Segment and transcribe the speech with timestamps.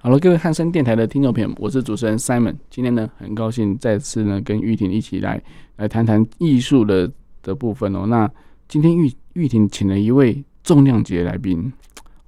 [0.00, 2.54] 好了，各位汉森电台的听众朋友们，我是主持人 Simon。
[2.70, 5.42] 今天呢，很高兴再次呢跟玉婷一起来
[5.74, 7.10] 来谈谈艺术的
[7.42, 8.06] 的部分哦。
[8.06, 8.30] 那
[8.68, 11.72] 今天玉玉婷请了一位重量级的来宾，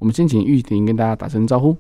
[0.00, 1.76] 我们先请玉婷跟大家打声招呼。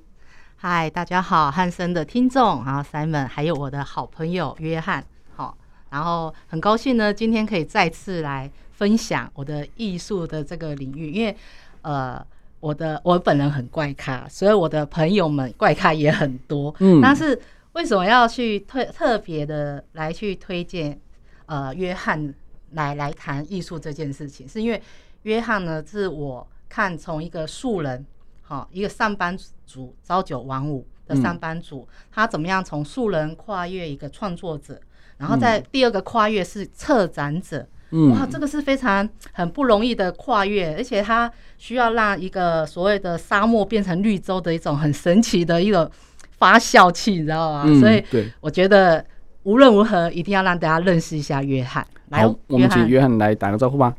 [0.54, 5.58] 嗨，大家好，汉森的听众，然后 Simon，还有我的好朋友约翰，好，
[5.90, 11.36] 然后很高兴呢，今天可以再次来分享我的艺术的这个领域，因为
[11.82, 12.24] 呃。
[12.60, 16.74] 我的我本人很怪咖，所以我的朋友们怪咖也很多。
[16.78, 17.40] 嗯，但是
[17.72, 21.00] 为什么要去特特别的来去推荐
[21.46, 22.34] 呃约翰
[22.72, 24.46] 来来谈艺术这件事情？
[24.46, 24.80] 是因为
[25.22, 28.04] 约翰呢，是我看从一个素人，
[28.42, 34.78] 好一个上班族朝九晚五的上班族，嗯、他怎么样从素人跨越一个创作者，
[35.16, 37.60] 然后在第二个跨越是策展者。
[37.60, 45.90] 嗯，哇，这个是非常很不容易的跨越，而且它需要让一个所谓的沙漠变成绿洲的一种很神奇的一种
[46.38, 47.64] 发酵器，你知道吗？
[47.66, 48.02] 嗯、所以，
[48.40, 49.04] 我觉得
[49.42, 51.84] 无论如何一定要让大家认识一下约翰。
[52.10, 53.92] 来，好，我们请约翰来打个招呼吧。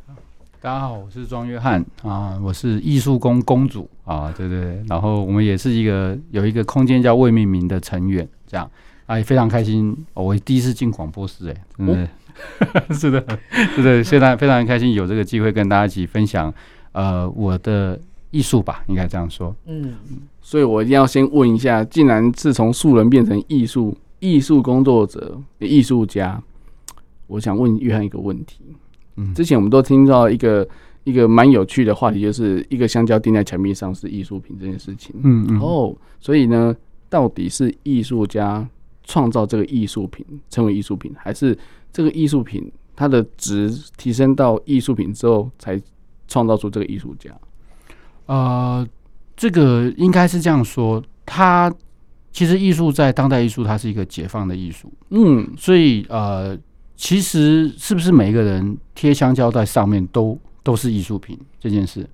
[0.60, 8.70] 大家好，我是庄约翰啊，我是艺术宫公主啊，对对对，然后我们也是一个有一个空间叫未命名的成员，这样
[9.06, 12.04] 啊也非常开心，哦、我第一次进广播室，哎，真的。
[12.04, 12.08] 哦
[12.90, 13.24] 是的，
[13.74, 16.52] 是的，现在非常开心有这个机会跟大家一起分享，
[16.92, 17.98] 呃，我的
[18.30, 19.54] 艺术吧，应该这样说。
[19.66, 19.94] 嗯，
[20.40, 26.42] 所以我一定要先问一下，既然是从素人变成艺术艺术工作者、艺术家，
[27.26, 28.60] 我想问约翰一个问题。
[29.16, 30.66] 嗯，之前我们都听到一个
[31.04, 35.14] 一个蛮有趣的话题，就是一个香蕉钉在墙壁上是艺术品这件事情。
[35.22, 35.60] 嗯嗯。
[35.60, 36.74] 哦，所以呢，
[37.08, 38.66] 到底是艺术家
[39.04, 41.56] 创造这个艺术品成为艺术品，还是？
[41.92, 45.80] 这个艺术品，它的值提升到艺术品之后，才
[46.26, 47.30] 创造出这个艺术家。
[48.26, 48.86] 呃，
[49.36, 51.02] 这个应该是这样说。
[51.26, 51.72] 它
[52.32, 54.92] 其实艺术在当代艺术，它是一个解放的艺术。
[55.10, 56.58] 嗯，所以呃，
[56.96, 62.08] 其实是不是每一个人贴香蕉在上面都都是艺术品这件事？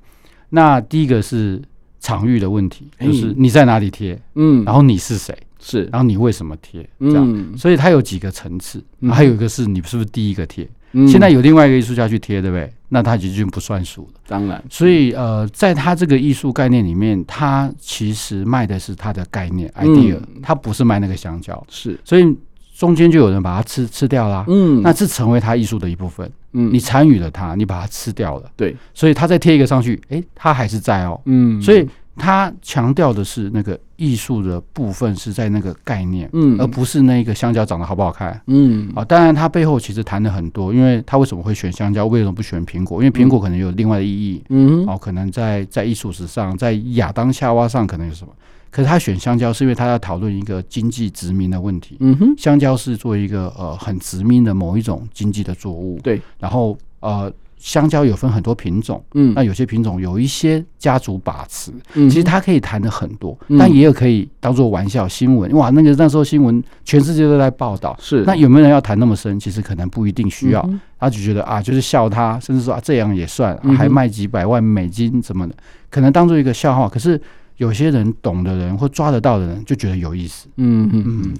[0.50, 1.62] 那第一个是
[2.00, 5.37] 场域的问题，就是你在哪里贴，嗯，然后你是谁？
[5.61, 7.25] 是，然后你为什么贴这样？
[7.27, 10.69] 嗯、所以它有几个层次，还有一个是你是不是第一个贴？
[10.93, 12.73] 嗯、现在有另外一个艺术家去贴，对不对？
[12.89, 14.21] 那他已经不算数了。
[14.27, 21.63] 当然，所以呃，在他这个艺术概念里面，他其实卖的是他的概念 idea，他不是卖那个香蕉。
[21.69, 22.35] 是，所以
[22.75, 24.47] 中间就有人把它吃吃掉啦。
[24.49, 26.31] 嗯，那这成为他艺术的一部分。
[26.55, 28.51] 嗯，你参与了他，你把它吃掉了。
[28.57, 31.21] 对，所以他再贴一个上去，诶，他还是在哦。
[31.27, 31.87] 嗯，所以。
[32.19, 43.03] 他强调的是那个艺术的部分是在那个概念，嗯，而不是那个香蕉长得好不好看，嗯，啊，当然他背后其实谈了很多，因为他为什么会选香蕉，为什么不选苹果？
[43.03, 48.33] 因为苹果可能有另外的意义，嗯，哦，可能在在艺术史上，在亚当夏娃上可能有什么，
[48.71, 57.33] 可是他选香蕉是因为他要讨论一个经济殖民的问题，嗯哼，香蕉是做一个呃很殖民的某一种经济的作物，对，然后呃。
[57.59, 69.39] 香蕉有分很多品种，嗯，那有些品种有一些家族把持，嗯，其实它可以谈的很多，嗯、但也有可以当做玩笑新闻，哇，那个那时候新闻全世界都在报道，是，那有没有人要谈那么深？
[69.39, 75.55] 其实可能不一定需要，嗯、他就觉得啊，就是笑他，甚至说啊这样也算，啊、还卖几百万美金什么的，
[75.91, 76.89] 可能当做一个笑话。
[76.89, 77.21] 可是
[77.57, 81.35] 有些人懂的人或抓得到的人就觉得有意思，嗯嗯嗯，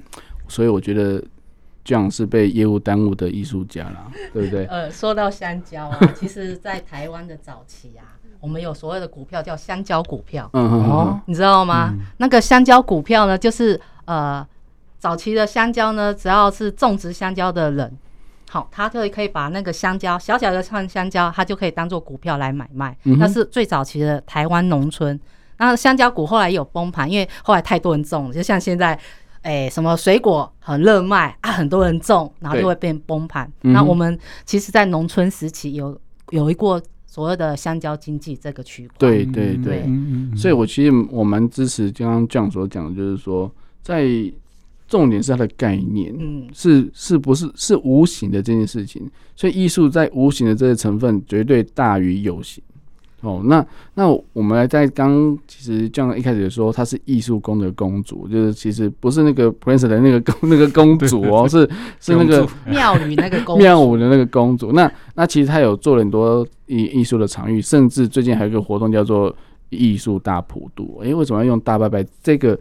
[0.49, 1.23] 所以我觉得。
[1.89, 4.67] 这样是被业务耽误的艺术家啦， 对不对？
[4.67, 11.89] 呃，说到香蕉啊， 其实，在台湾的早期啊，我们有所谓的股票叫香蕉股票，嗯嗯，你知道吗？
[11.95, 14.47] 嗯、那个香蕉股票呢，就是呃，
[14.99, 17.97] 早期的香蕉呢，只要是种植香蕉的人，
[18.51, 22.95] 好，他就可以把那个香蕉小小的串香蕉，他就可以当做股票来买卖。
[23.05, 25.19] 那是最早期的台湾农村。
[25.57, 28.99] 那香蕉股后来有崩盘，因为后来太多人种了，就像现在。
[29.43, 31.53] 哎、欸，什么水果很热卖啊？
[31.53, 33.51] 很多人种，然后就会变崩盘。
[33.61, 35.99] 那我们其实，在农村时期有
[36.31, 38.97] 有一过所谓的香蕉经济这个区块。
[38.99, 43.51] 对对对，对所以我其实我蛮支持刚刚 John 所讲的，就是说，
[43.83, 44.07] 在
[44.87, 49.09] 重点是它的概念，嗯，是是不是是无形的这件事情。
[49.37, 52.63] 所以艺术在无形的这些成分绝对大于有形。
[53.21, 61.69] 哦，那那我们来在刚其实这样一开始说她是艺术宫的公主，就是其实不是那个 Prince 的那个公那个公主哦，是
[61.99, 64.71] 是那个 庙宇那个公庙宇的那个公主。
[64.71, 69.35] 那那其实她有做了很多艺艺术的场域，甚至最近还有一个活动叫做
[69.71, 71.01] 艺术大普渡。
[71.01, 72.57] 诶、欸，为什么要用大拜拜这个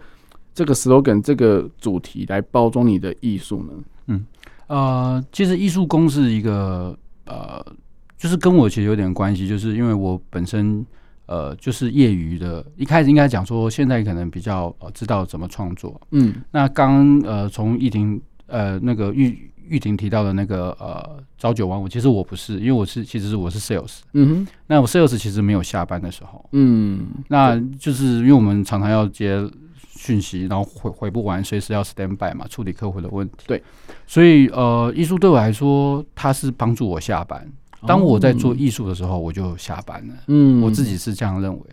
[0.55, 3.73] 这个 slogan 这个主题来包装你的艺术呢？
[4.07, 4.25] 嗯，
[4.65, 7.63] 呃，其实艺术宫是一个呃。
[8.17, 10.85] 就是跟我其实有点关系，就是因为我本身
[11.27, 15.99] 呃就是业余的，一开始应该讲说，现在可能比较呃知道怎么创作。
[16.11, 23.99] 嗯，那刚呃从玉婷呃那个玉玉婷提到的那个呃朝九晚五，其实我不是，因为我是其实是我是 sales。
[24.13, 26.43] 嗯哼，那我 sales 其实没有下班的时候。
[26.53, 29.45] 嗯，那就是因为我们常常要接
[29.91, 33.43] 讯息，然后回回不完，随时要 stand by 嘛，处理客户的问题。
[33.45, 33.61] 对，
[34.07, 37.45] 所以呃艺术对我来说，它是帮助我下班。
[37.85, 40.13] 当我在做艺术的时候，我就下班了。
[40.27, 41.65] 嗯，我自己是这样认为。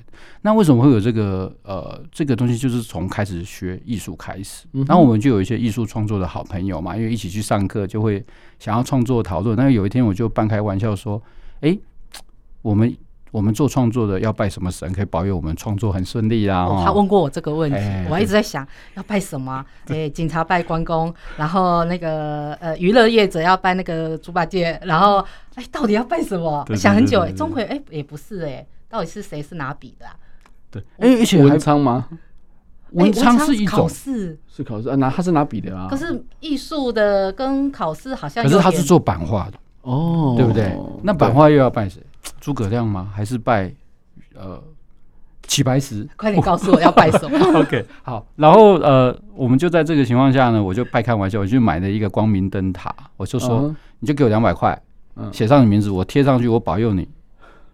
[0.42, 2.58] 那为什么会有这个呃这个东西？
[2.58, 8.24] 就是从开始学艺术开始，然后我们就有一些艺术创作的好朋友嘛，因为一起去上课，就会
[8.58, 9.56] 想要创作讨论。
[9.56, 11.22] 那有一天，我就半开玩笑说
[11.62, 11.78] ：“哎，
[12.62, 12.94] 我们。”
[13.34, 16.68] 我们做创作的要拜什么神，可以保佑我们创作很顺利啊？
[16.84, 17.76] 他问过我这个问题，
[18.08, 18.64] 我还一直在想
[18.94, 19.66] 要拜什么？
[19.90, 25.18] 哎，警察拜关公，然后那个呃娱乐业者要拜那个猪八戒，然后
[25.56, 26.64] 哎，到底要拜什么？
[26.76, 30.06] 想很久，哎，钟馗哎也不是哎，到底是谁是拿笔的？
[30.06, 30.14] 啊
[30.70, 32.06] 对，哎，而且文昌吗？
[32.92, 35.88] 文昌是一种考试，是考试啊，拿他是拿笔的啊。
[35.90, 40.72] 可是艺术的跟考试好像，可是他是做版画的哦，对不对？
[41.02, 42.00] 那版画又要拜谁？
[42.44, 43.10] 诸葛亮吗？
[43.16, 43.72] 还是拜
[44.34, 44.62] 呃
[45.46, 46.06] 齐白石？
[46.14, 47.38] 快点告诉我要拜什么？
[47.58, 48.26] OK，好。
[48.36, 53.74] 然后呃，我们就在这个情况下呢，我就拜开玩笑，我就买了一个光明灯塔，我就说，uh.
[54.00, 54.78] 你就给我两百块，
[55.32, 57.08] 写上你名字，我贴上去，我保佑你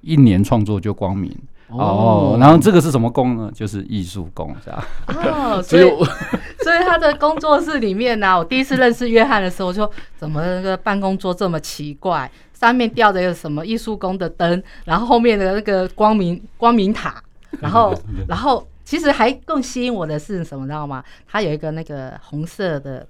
[0.03, 1.37] 一年创作就光明。
[1.67, 3.51] 哦，然后这个是什么功呢？
[3.53, 4.85] 就是艺术功，是吧？
[5.09, 5.83] 哦， 所以
[6.63, 12.31] 所以他的工作室里面呢、啊，我第一次认识约翰的时候，我说怎么那个办公桌这么奇怪？
[12.61, 17.23] 上面吊着一个什么艺术宫的灯，然后后面的那个光明光明塔，
[17.59, 17.99] 然后
[18.29, 21.03] 然后其实还更吸引我的是什么，知道吗？
[21.27, 23.07] 它有一个那个红色的，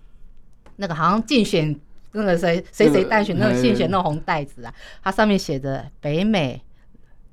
[0.76, 1.75] 那个好像竞选
[2.12, 6.62] 那个谁谁谁当选那个竞选那个红袋子啊，它上面写着北美。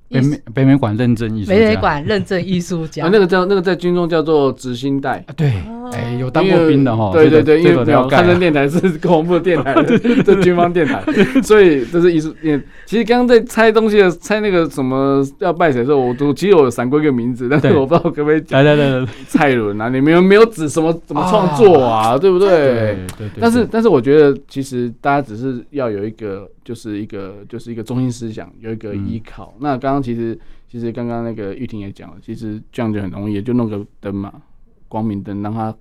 [0.09, 5.51] 北美北美馆认证艺术，北美馆认证艺术家， 那个叫那个在军中叫做执行带，对，
[5.91, 9.75] 哎，有当过兵的哈，对对对，因为汉声电台是国防部电台，
[10.23, 11.03] 这军方电台，
[11.43, 12.33] 所以这是艺术。
[12.85, 18.63] 其实刚刚在猜东西的猜那个什么要拜谁的时候，我都其实我闪过一个名字，但是我不知道可不可以讲。
[18.63, 22.17] 来来来来，蔡伦啊，你们有没有指什么怎么创作啊？
[22.17, 22.47] 对不对？
[23.17, 23.29] 对对。
[23.41, 26.47] 但是但是我觉得其实大家只是要有一个。
[26.67, 29.53] 就是一个就是一个中心思想，有一个依靠。
[29.55, 30.37] 嗯、那刚刚其实
[30.69, 34.33] 其实刚刚那个玉婷也讲了，其实这样就很容易，就弄个灯嘛，
[34.89, 35.73] 光明灯，让它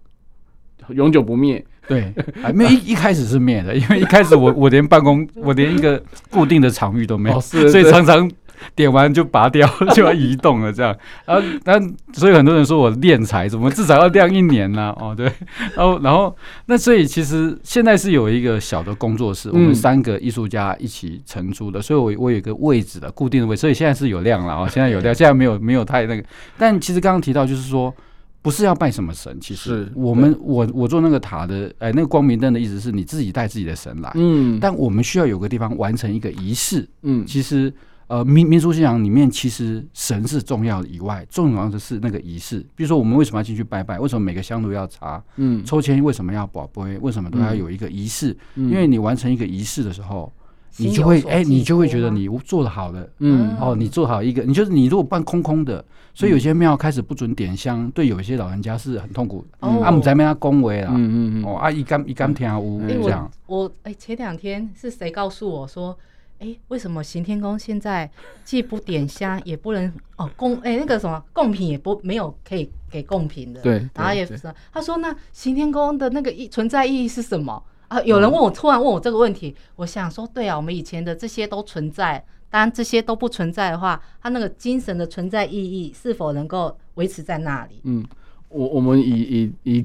[0.90, 1.64] 永久不灭。
[1.88, 6.00] 对，还没一一开始是灭的，因为一开始我我连办公，我连一个
[6.30, 8.30] 固定的场域都没有，哦、所以常常。
[8.74, 10.96] 点完就拔掉， 就要移动了，这样。
[11.24, 14.94] 然后，但所以很多人说我敛财，怎么至少要晾一年呢？
[14.98, 15.30] 哦，对。
[15.74, 16.34] 然后，然后，
[16.66, 26.24] 那所以其实现在是有一个小的工作室，我们三个艺术家一起承租的，所以我我有一个位置的固定的位，所以现在是有亮了啊，现在有亮， 现在没有没有太那个。
[26.58, 27.94] 但其实刚刚提到就是说，
[28.42, 37.72] 不是要拜什么神，其实我们我我做那个塔的，哎，那个光明灯的意思是你自己带自己的神来，嗯，但我们需要有个地方完成一个仪式，嗯，其实。
[38.08, 42.64] 呃，民民俗信仰里面，其实神是重要的以外，重要的是那个仪式。
[42.76, 43.98] 比如说，我们为什么要进去拜拜？
[43.98, 45.20] 为什么每个香炉要插？
[45.36, 46.96] 嗯，抽签为什么要保杯？
[46.98, 48.36] 为什么都要有一个仪式？
[48.54, 50.32] 嗯、因为你完成一个仪式的时候，
[50.78, 55.84] 嗯、你就会哎、欸，你就会觉得你做的好的，嗯，哦，你做好一个，你就是你如果办空空的，
[56.14, 63.28] 所以有些庙开始不准点香，对有一些老人家是很痛苦啊，我们在那边恭维了，嗯嗯嗯，哦，啊，一干一干天啊乌这样。
[63.46, 65.98] 我哎、欸，前两天是谁告诉我说？
[66.38, 68.10] 哎，为什么行天宫现在
[68.44, 73.62] 既不点香，也不能哦供哎那个什么贡品也不没有可以给贡品的？
[73.62, 74.38] 对，然后也是
[74.72, 78.02] 他说那行天宫的那个意存在意义是什么啊？
[78.02, 87.80] 有人问我，突然问我这个问题，我想说，对啊，我们以前的这些都存在，当然这些都不存在的话，它那个精神的存在意义是否能够维持在那里？
[87.84, 88.04] 嗯，
[88.50, 89.84] 我我们以以以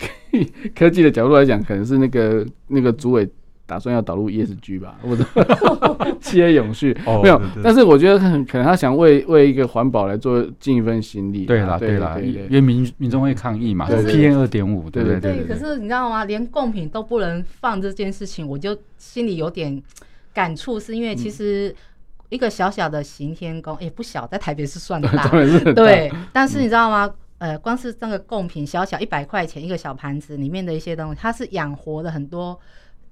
[0.75, 3.29] 科技的角度来讲，可能是那个那个主委。
[3.71, 5.23] 打算要导入 ESG 吧， 或者
[6.19, 11.45] 企业永续没有，但是我觉得很可能他想为为一个环保来做尽一份心力。
[11.45, 15.45] 对啦，对啦，因为民民众会抗议嘛，PM 二点五，对对对。
[15.45, 16.25] 可是你知道吗？
[16.25, 19.81] 连贡品都不能放这件事情，我就心里有点
[20.33, 21.73] 感触，是因为其实
[22.27, 25.29] 一个小小的行天宫，也、欸、不小，在台北是算大， 大
[25.73, 26.11] 对。
[26.33, 27.09] 但是你知道吗？
[27.37, 32.59] 呃，光是这个贡品，小小一百块钱一个小盘子里面的一些东西，它是养活了很多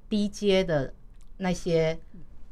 [0.10, 0.92] 低阶的
[1.38, 1.98] 那些。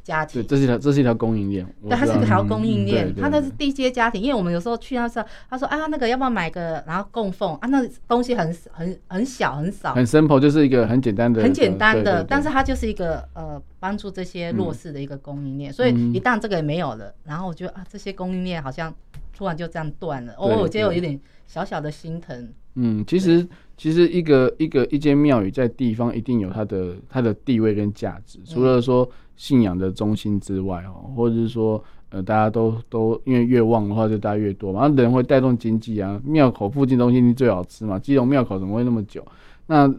[0.08, 1.68] 家庭，对这是一条，这是一条供应链。
[1.82, 4.22] 对，它是一条供应链，它那是低阶家庭。
[4.22, 15.74] 因为我们有时候去那时候，他说啊，那个要不要买个，然后供奉啊，那东西很很很小很少，很 simple，就是一个很简单的，很简单的，但是它就是一个呃帮助这些弱势的一个供应链。
[15.74, 18.96] 所以一旦这个也没有了，然后我觉得啊，这些供应链好像
[19.36, 22.48] 突然就这样断了，哦，我觉得我有点小小的心疼。
[22.76, 23.46] 嗯，其实
[23.78, 29.08] 其实一个一个一间庙宇在地方一定有它的它的地位跟价值，除了说。
[29.40, 31.80] 信仰的中心之外哦，或者是说，
[32.10, 36.20] 呃，大家都都因为越旺的话，就大家越多嘛，人会带动经济啊。
[36.26, 39.24] 庙口附近东西最好吃嘛，基隆庙口怎么会那么久？
[39.68, 39.94] 那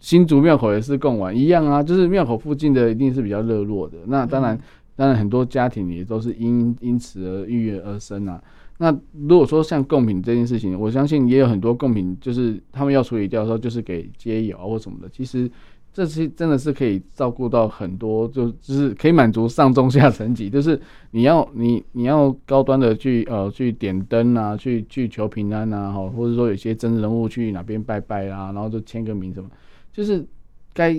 [0.00, 3.96] 新竹庙口也是贡丸一样啊，就是庙口附近的一定是比较热络的。
[4.06, 4.58] 那当然，
[4.96, 8.42] 当然很多家庭也都是因因此而郁郁而生啊。
[8.78, 15.50] 那如果说像贡品这件事情，我相信也有很多贡品，就是他们要处理掉的时候，就是给街友或什么的，其实。
[15.96, 20.50] 这些真的是可以照顾到很多，就就是可以满足上中下层级。
[20.50, 20.76] 就是
[21.12, 29.48] 你要你你要高端的去呃去点灯啊，去去求平安啊，哈，或者说有些真人物去哪边拜拜啊，然后就签个名什么，
[29.92, 30.26] 就是
[30.72, 30.92] 该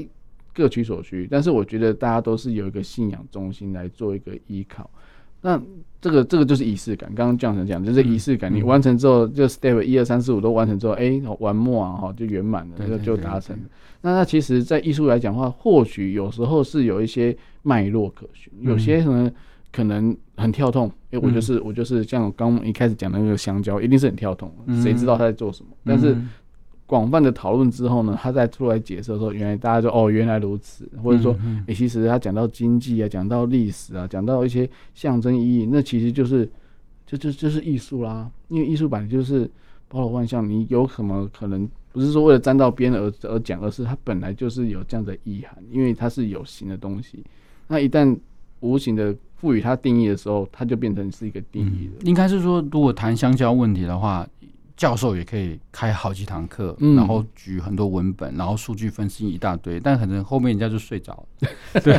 [0.54, 1.28] 各取所需。
[1.30, 4.90] 但是我觉得大家都是有一个信仰中心来做一个依靠。
[5.42, 5.62] 那
[6.06, 7.12] 这个这个就是仪式感。
[7.16, 8.54] 刚刚这样讲，就是仪式感。
[8.54, 13.64] 你完成之后，就 step 一二三四五都完成之后，哎，完末啊，哈，就圆满了，就就达成了。
[14.02, 19.32] 那那其实，在艺术来讲的话，或许有时候是有一些脉络可循，有些可能
[19.72, 20.92] 可能很跳痛。
[21.10, 25.72] 哎，我就是我就是像刚一开始讲的那个香蕉，一定是很跳痛，谁知道他在做什么？
[25.84, 26.16] 但是。
[26.88, 31.34] 广泛的讨论之后呢，他再出来解释说，原来大家就哦，原来如此，或者说，
[31.66, 36.48] 诶、欸，其实他讲到经济啊，讲到历史啊，讲到一些象征意义，那其实就是，
[37.08, 38.30] 就就就是艺术啦。
[38.50, 39.50] 因为艺术本来就是
[39.88, 47.24] 包罗万象，你有什么可能不是说为了沾到边而而讲，而是它本来就是有这样的意涵，因为它是有形的东西。
[47.68, 48.16] 那一旦
[48.60, 51.94] 无形的赋予它定义的时候，它就变成是一个定义了。
[52.04, 54.28] 应该是说，如果谈香蕉问题的话。
[54.78, 61.50] 教授也可以开好几堂课，嗯、然后举很多文本，然后数据分析一大堆，但可能后面人家就睡着了。
[61.82, 61.98] 对，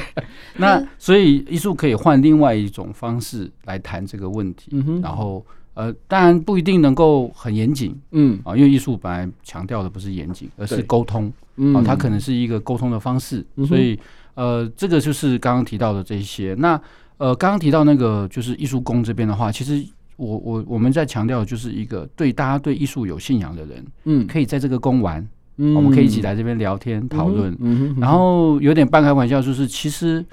[0.58, 4.68] 那所以艺术可以换另外一种方式来谈这个问题。
[4.72, 11.32] 嗯、哼然后呃，当然不一定能够很严谨，嗯啊，因为艺术本来强调的不是严谨，而是沟通。
[11.56, 13.42] 嗯，啊，它可能是一个沟通的方式。
[13.56, 13.98] 嗯、所以
[14.34, 16.54] 呃，这个就是刚刚提到的这些。
[16.58, 16.78] 那
[17.16, 19.82] 呃，刚刚提到那个就是艺术宫这边的话，其实。
[20.16, 30.24] 我我我们在强调的就是一个对大家对艺术有信仰的人，嗯，可以在这个宫玩，嗯，我们可以一起来这边聊天讨论，嗯，然后有点半开玩笑，就是其实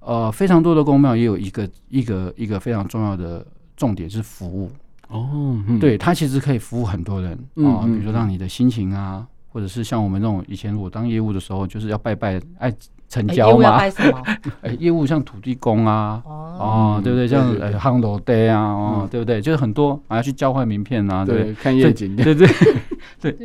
[0.00, 3.46] 呃非常多的宫庙也有一个一个一个非常重要的
[3.76, 4.70] 重点是服务
[5.08, 7.32] 哦，嗯、对，它其实可以服务很多人
[7.66, 12.74] 啊，比如说让你的心情啊，或者是像我们那种以前我当业务的时候，就是要拜拜哎。
[13.12, 13.76] 成交嘛？
[13.76, 13.90] 哎、
[14.62, 17.28] 欸， 业务像土地公啊，哦，对不对？
[17.28, 19.38] 像呃，夯楼爹啊，哦，对不对？
[19.38, 22.48] 就是很多啊要去交换名片啊，对，看夜景，对对
[23.20, 23.36] 对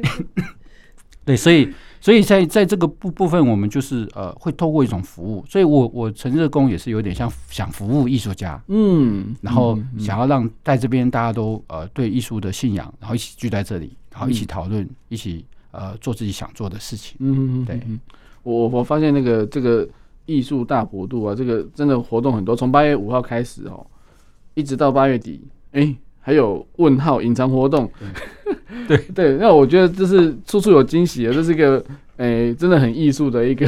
[1.26, 1.70] 对，所以
[2.00, 17.82] 所以在在这个部部分，我们就是呃，会透过一种服务，所以我我成这宫也是有点像想服务艺术家，嗯，然后想要让在这边大家都呃对艺术的信仰，然后一起聚在这里，然后一起讨论，一起呃做自己想做的事情，嗯，对。
[18.54, 19.88] 我我发现那个这个
[20.26, 23.86] 艺术大普渡啊，这个真的活动很多，从八月五号开始哦，
[24.54, 27.90] 一直到八月底，哎、欸，还有问号隐藏活动，
[28.88, 31.84] 对 对，那我觉得这是处处有惊喜啊，这是一个
[32.16, 33.68] 哎、欸，真的很艺术的一个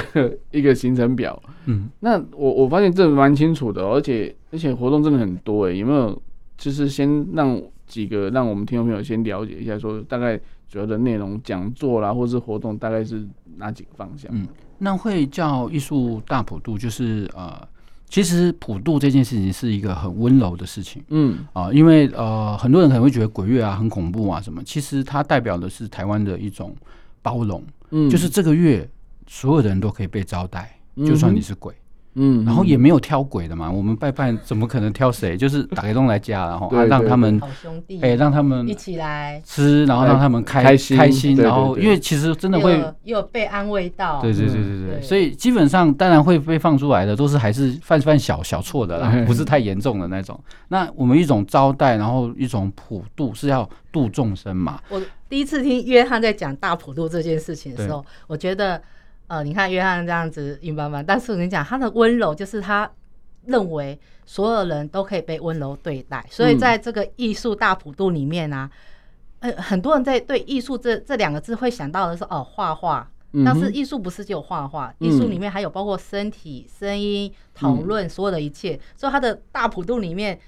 [0.51, 1.41] 一个行程表。
[1.65, 6.21] 嗯，那我我发现这蛮清楚的，而且而且活动真的很多哎、欸，有没有？
[6.57, 14.29] 就是先让几个让我们听众朋友先了解一下，说大概主要的内容、讲座啦，或是活动大概是哪几个方向？
[14.33, 14.47] 嗯。
[14.79, 17.61] 那会叫艺术大普渡，就是呃，
[18.09, 21.45] 其实普渡这件事情是一个很温柔的事情，嗯。
[21.53, 26.75] 啊、呃，因为呃，很多人可能会觉得鬼月啊很恐怖啊什么，其实它代表的是台湾的一种
[27.21, 28.89] 包容，嗯，就是这个月
[29.27, 31.75] 所有的人都可以被招待，嗯、就算你是鬼。
[32.21, 35.37] 嗯，然后也没有挑鬼的嘛，我们拜拜怎么可能挑谁？
[35.37, 50.37] 就是打开洞来家，然后啊让他们好兄弟，哎让他们一起来吃，然后让他们开开心开心，然后因为其实真的会又有被安慰到，对对对对对，所以基本上当然会被放出来的都是还是犯犯小小错的啦，不是太严重的那种。
[50.67, 54.81] 那我们一种招待，然后一种普渡是要度众生嘛。
[54.89, 58.81] 我第一次听约翰在讲大普渡这件事情的时候，我觉得。
[59.29, 62.91] 呃，你看约翰这样子硬邦邦，但是我跟你讲，他的温柔就是他
[63.45, 68.69] 认为所有人都可以被温柔对待，所以在这个艺术大普度里面啊，
[69.39, 73.09] 呃，很多人在对艺术这这两个字会想到的是哦，画画。
[73.45, 78.79] 但是艺术不是只有画画，艺术里面还有包括身体、声音、讨论，所有的一切。
[78.97, 80.39] 所以它的大普度里面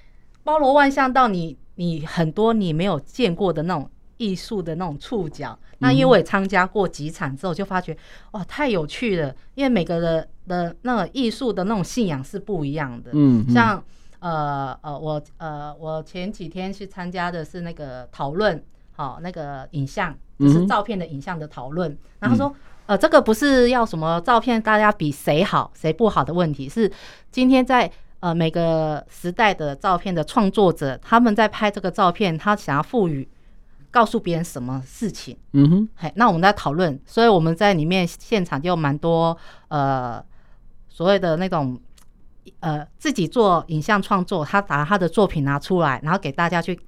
[0.44, 3.88] 包罗万象，到你你很多你没有见过的那种
[4.22, 5.58] 艺术的那种触角。
[5.80, 7.98] 那因为我也参加过几场之后，就发觉
[8.32, 9.36] 哇，太有趣了。
[9.56, 13.12] 因为每个人的那个艺术的那种信仰是不一样的。
[13.14, 13.84] 嗯，像
[14.20, 22.56] 呃呃我呃我前几天去参加的是那个讨论，好那个影像就是照片的影像的讨论，然后说。
[22.88, 26.92] 呃，这个不是要什么照片，大家比谁好谁不好的问题，是
[27.32, 33.26] 今天在呃每个时代的照片的创作者，他们在拍这个照片，他想要赋予
[33.92, 35.38] 告诉别人什么事情？
[35.52, 40.24] 嗯哼，嘿，那我们在讨论，所以我们在里面现场就蛮多呃
[40.90, 41.80] 所谓的那种
[42.62, 46.80] 呃自己做影像创作，他把他的作品拿出来，然后给大家去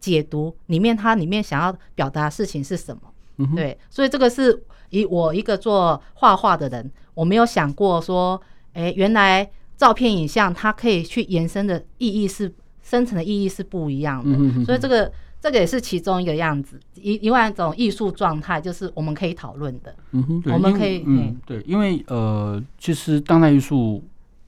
[0.00, 3.02] 解读里面他里面想要表达的事情是什么？
[3.36, 4.64] 嗯，对，所以这个是。
[4.90, 8.40] 以我一个做画画的人，我没有想过说，
[8.72, 14.30] 哎，原来照片、影像它可以去延伸的意义是深层的意义是不一样的。
[14.30, 15.12] 嗯、哼哼，所以这个
[15.46, 19.94] 这个也是其中一个样子，一另外一种艺术状态，就是我们可以讨论的。
[20.10, 24.02] 嗯哼，我们可以，嗯，对，因为呃，其实当代艺术，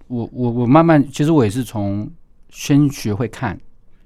[0.08, 2.10] 我我我慢慢，其实我也是从
[2.50, 3.56] 先学会看。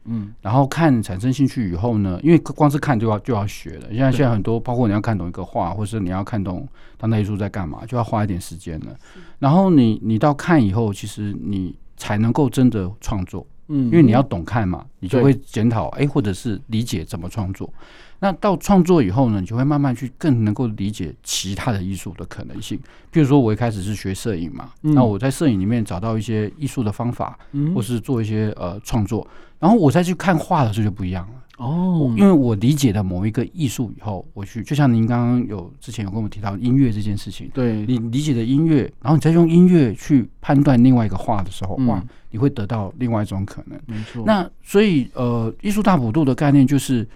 [0.04, 3.86] 嗯，然后看产生兴趣以后呢，因为光是看就要就要学了。
[3.88, 6.68] 现在现在很多，包括你要看懂一个画，或是你要看懂
[6.98, 8.94] 当代艺术在干嘛，就要花一点时间了。
[9.38, 13.46] 然后你你到看以后，其实你才能够真的创作。
[13.68, 17.72] 嗯，因为你要懂看嘛，你就会检讨，哎，或者是理解怎么创作。
[18.20, 22.78] 那到创作以后呢，你就会慢慢去更能够理解其他的艺术的可能性。
[23.10, 29.26] 比如说，我一开始是学摄影嘛，嗯、那我在摄影里面找到一些艺术的方法，嗯、或是做一些呃创作，
[29.62, 31.34] 然后我再去看画的时候就不一样了。
[31.58, 42.02] 哦，因为我理解了某一个艺术以后，我去就像您刚刚有之前有跟我们提到音乐这件事情，对，你理解的音乐，然后你再用音乐去判断另外一个画的时候，哇，
[42.32, 43.78] 你会得到另外一种可能。
[43.86, 44.24] 没错。
[44.26, 47.06] 那所以呃，艺术大普度的概念就是。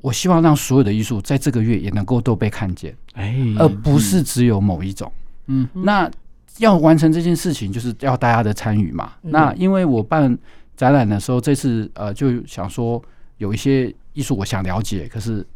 [0.00, 5.10] 我希望让所有的艺术在这个月也能够都被看见，哎，而不是只有某一种。
[5.46, 6.10] 嗯，那
[6.58, 9.14] 要完成这件事情，就是要大家的参与嘛。
[9.22, 10.36] 那因为我办
[10.76, 13.02] 展览的时候，这次呃就想说
[13.38, 15.46] 有一些艺术我想了解，可是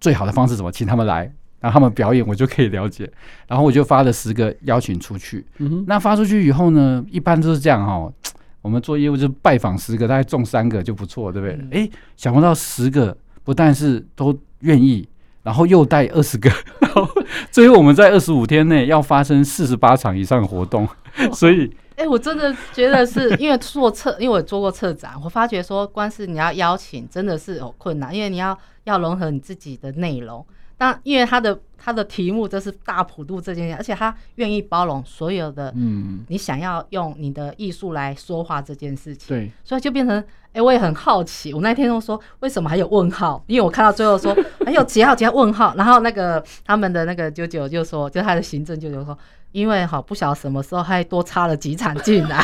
[0.00, 3.10] 最好的方式怎么请他们来，然后他们表演，我就可以了解。
[3.46, 5.44] 然后我就发了十个邀请出去。
[5.58, 8.12] 嗯，那发出去以后呢，一般都是这样哈。
[8.60, 11.82] 我们做业务就拜访十个，大概中三个就不错，对不对？
[11.82, 13.16] 哎，想不到十个。
[13.44, 15.04] 不但是都愿意，
[15.42, 17.04] 然后又带二十个， 然后
[17.50, 20.88] 最后我们在二十五天内要发生四十八场以上的活动，
[21.32, 21.68] 所以，
[22.02, 30.44] 哎，我真的觉得是因为做策，因为我做过策展，我发觉说，光是你要邀请，真的是有困难，因为你要要融合你自己的内容。
[30.82, 43.44] 那因为他的他的题目就是大普度这件事，而且他愿意包容所有的，嗯，你想要用你的艺术来说话这件事情，对，所以就变成，哎、欸，我也很好奇，我那天都说为什么还有问号？
[43.46, 49.16] 因为我看到最后说还有几号几号问号，然后那个他们的那个九九就说，就他的行政舅舅说，
[49.52, 52.38] 因为哈不晓得什么时候还多插了几场进来，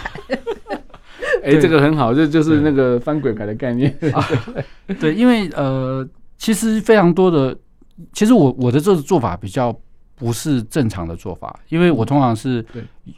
[1.42, 4.24] 哎、欸，这个很好，这就是那个翻滚牌的概念，对，啊、
[5.00, 7.56] 对，因为呃，其实非常多的。
[8.12, 9.74] 其实我我的这个做法比较
[10.14, 12.64] 不是正常的做法，因为我通常是。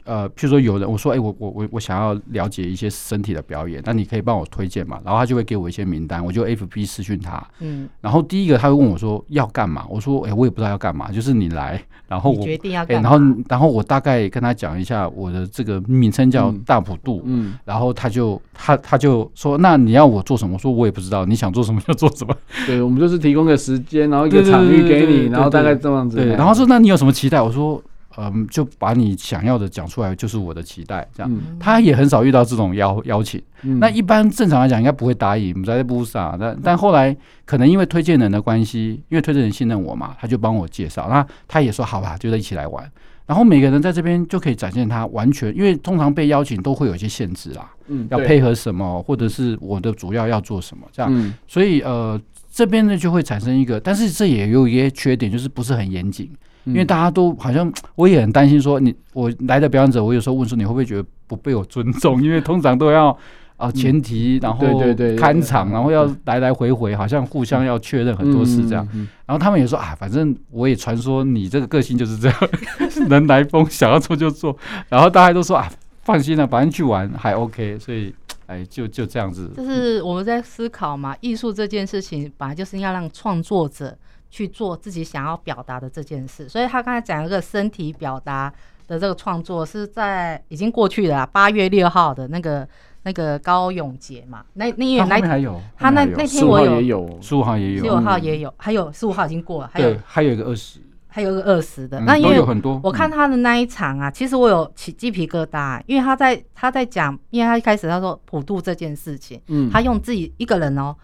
[0.05, 4.99] 呃，譬如说有人我说，哎、欸，我我我我想要了解一些身体的表演，那你可以帮我推荐嘛？
[5.03, 7.41] 然后他就会给我一些名单，我就 FB 私讯他。
[7.59, 7.87] 嗯。
[7.99, 9.85] 然后第一个他会问我说要干嘛？
[9.89, 13.17] 我说，哎、欸，我也不知道要干嘛，就是你来，然后我决定要干嘛、欸。
[13.17, 17.21] 然后然后我大概跟他讲一下我的这个名称叫大普度。
[17.25, 17.53] 嗯。
[17.65, 20.53] 然后他就他他就说，那你要我做什么？
[20.53, 22.35] 我说我也不知道，你想做什么就做什么。
[22.67, 26.17] 对，我们就是提供个时间，然后一个场域给你，然后大概这样子。
[26.17, 26.27] 对。
[26.35, 27.41] 然后说，那你有什么期待？
[27.41, 27.81] 我说。
[28.17, 31.07] 嗯，就把你想要的讲出来，就是我的期待。
[31.13, 33.41] 这样，嗯、他也很少遇到这种邀邀请。
[33.63, 35.63] 嗯、那一般正常来讲，应该不会答应。
[35.63, 41.07] 在布萨，但但后来可能因为推荐人的关系，因为推荐人信任我嘛，他就帮我介绍。
[41.09, 42.89] 那他也说好吧，就在一起来玩。
[43.27, 51.09] 然后每个人在这边就可以展现他完全，因为通常被邀请都会有一些限制啦，嗯，要配合什么，或者是我的主要要做什么这样。
[51.15, 52.19] 嗯、所以呃，
[52.51, 56.29] 这边呢就会产生一个，但是这也有一些缺点，就是不是很严谨。
[56.65, 62.21] 因为大家都好像，我也很担心说，你我来的表演者，我有时候问说，你会不会觉得不被我尊重？
[62.21, 63.17] 因为通常都要
[63.57, 68.87] 啊前提，然后对对看场，然后要来来回回，好像互相要确认很多事这样。
[69.25, 72.37] 然后他们也说啊，反正我也传说你这个个性就是这样，
[73.09, 74.55] 人来疯，想要做就做。
[74.89, 75.71] 然后大家都说啊，
[76.01, 78.13] 放心了，反正去玩还 OK，所以
[78.47, 79.49] 哎，就就这样子。
[79.55, 83.97] 就是我们在思考嘛，艺术这件事情本来就是要让创作者
[84.31, 88.51] 去做自己想要表达的这件事，所以他刚才讲一个身体表达
[88.87, 92.67] 的这个创作是在已经过去了，八月六号的那个。
[93.03, 101.99] 那个高永杰嘛，那那因为那还有他那那天我有十五号也有，十五号也有，还有十五号已经过了，还有还有一个二十，还有一个二十的。
[102.01, 102.39] 那因为
[102.83, 110.95] 我看他的那一场啊，其实我有起鸡皮疙瘩，因为他在他在讲，因为他一开始他说普渡这件事情，嗯，他用自己一个人哦，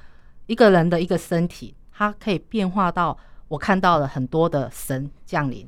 [0.45, 5.67] 一个人的一个身体，他可以变化到我看到了很多的神降临。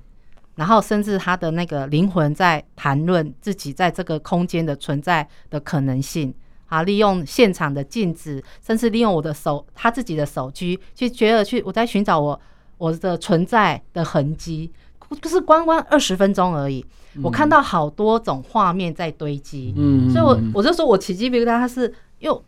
[0.55, 6.33] 然后，甚至他的那个灵魂在谈论自己在这个空间的存在的可能性
[6.67, 12.37] 啊，利用现场的镜子，甚至利用我的手，他自己的手机，去觉得去我在寻找我
[12.77, 16.85] 我的存在的痕迹，不是关关二十分钟而已，
[17.23, 22.43] 我看到好多种画面在堆积，嗯，所以我我就说我起鸡皮疙瘩，他是又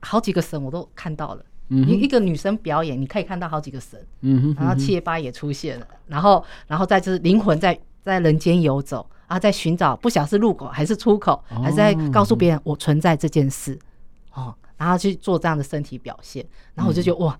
[0.00, 1.42] 好几个神我都看到了。
[1.82, 13.78] 一一个女生表演，你可以看到好几个神，嗯哼，然后七爷八也出现了，然后，然后再就是灵魂在在人间游走，啊，在寻找，不晓得是入口还是出口，还是在告诉别人我存在这件事，
[14.34, 17.38] 哦，然后去做这样的身体表现，然后我就觉得哇，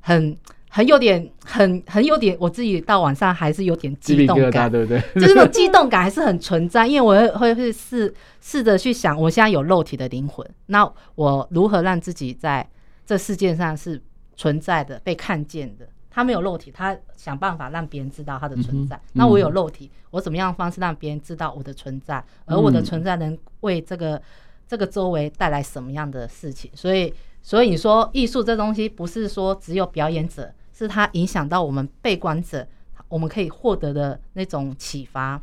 [0.00, 0.36] 很
[0.70, 5.00] 很有点，很很有点，我自己到晚上还是有点激动感，对不对？
[5.14, 12.66] 就是那种激动感还是很存在，因为我会会试试着去想，我现在有肉体的灵魂，那我如何让自己在
[13.12, 14.00] 这世界上是
[14.36, 15.86] 存在的、被看见的。
[16.08, 18.96] 他没有肉体，他想办法让别人知道他的存在。
[18.96, 22.24] 嗯、那我有肉体，我怎么样的方式让别人知道我的存在？
[22.46, 24.22] 而我的存在能为这个
[24.66, 26.70] 这个周围带来什么样的事情？
[26.74, 32.66] 所以，所以你说艺术这东西不是说只有表演者，是它影响到我们被观者，
[33.08, 35.38] 我们可以获得的那种启发。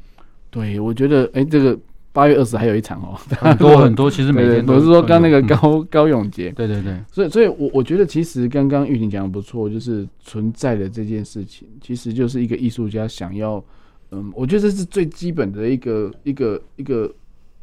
[0.49, 1.77] 对，我觉得，哎，这个。
[2.12, 13.63] 八月二十还有一场哦， 很多很多，其实每天都我是说刚那个高 高永杰，对对对，所以所以我我觉得其实刚刚玉婷讲的不错，就是存在的这件事情，其实就是一个艺术家想要，
[14.12, 17.13] 嗯，我觉得这是最基本的一个一个一个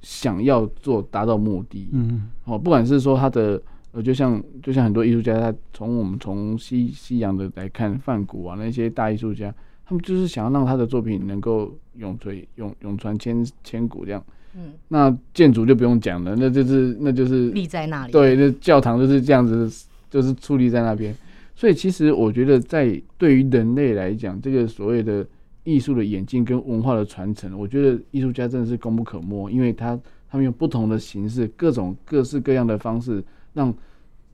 [0.03, 9.53] 想要做达到目的，嗯，哦，不管是说他的，呃，就像就像很多艺术家，他从我们从西西洋的来看，梵谷啊那些大艺术家，
[9.87, 14.22] 他们就是想要让他的作品能够永垂永永传千千古这样。
[14.55, 18.12] 嗯，那建筑就不用讲了，那就是那就是立在那里。
[18.12, 21.14] 对，那教堂就是这样子，就是矗立在那边。
[21.55, 25.27] 所以其实我觉得，在对于人类来讲，这个所谓的
[25.64, 33.72] 艺术的演进跟文化的传承，我觉得艺术家真的是功不可没，因为他他们用不同的形式，各种各式各样的方式，让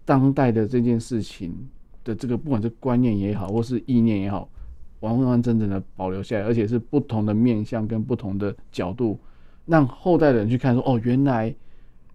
[0.05, 1.55] 当代的这件事情
[2.03, 4.49] 的这个不管是观念也好，或是意念也好，
[5.03, 9.19] 完完整整的保留下来，而且是不同的面向跟不同的角度。
[9.67, 11.55] 让后代的人去看，说哦，原来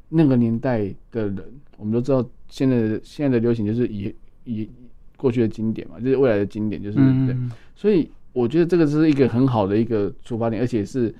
[0.10, 0.80] 那个年代
[1.12, 1.44] 的人，
[1.78, 4.70] 我们都知道，现在的现在的流行就是以以
[5.16, 7.34] 过去的经典嘛，就是未来的经典，就是对。
[7.74, 11.14] 所以我觉得这个是一个很好的一个出发点，而且是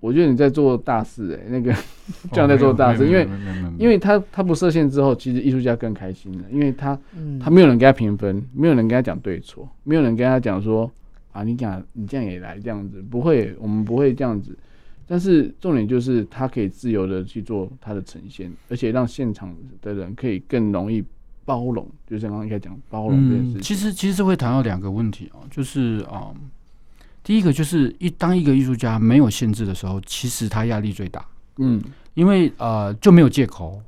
[0.00, 1.70] 我觉得你在做大事，哎，那个
[2.32, 3.28] 这样在做大事，因为
[3.78, 6.98] 因为他他不设限之后，其实艺术家更开心了，因为他
[7.38, 10.90] 他没有人给他评分，没有人跟他讲对错，没有人跟他讲说
[11.34, 14.56] 啊，你讲你这样也来这样子，不会，我们不会这样子。
[15.04, 21.04] 但是重点就是，他可以自由的去做他的呈现，而且让现场的人可以更容易
[21.44, 21.86] 包容。
[22.06, 23.60] 就像刚刚应该讲包容这件事情。
[23.60, 26.48] 其实其实会谈到两个问题啊，就是啊、嗯，
[27.22, 31.22] 第一个就是一当一个艺术家没有限制的时候，其实他压力最大。
[31.58, 31.82] 嗯，
[32.14, 33.82] 因为呃就没有借口，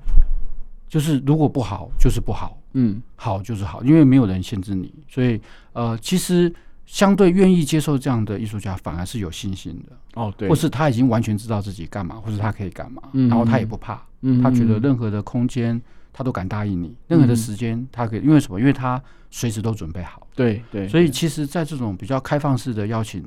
[0.87, 5.41] 就是如果不好就是不好，嗯，好就是好，因为没有人限制你，所以
[5.73, 6.53] 呃其实。
[6.87, 14.01] 相对愿意接受这样的艺术家，反而是有信心的哦，对，或是他已经完全知道自己干嘛，或是他可以干嘛，然后他也不怕，
[14.43, 15.81] 他觉得任何的空间
[16.13, 18.59] 他都敢答应你，任何的时间他可以，因为什么？
[18.61, 23.23] 因为他随时都准备好，对对，所以其实，在这种比较开放式的邀请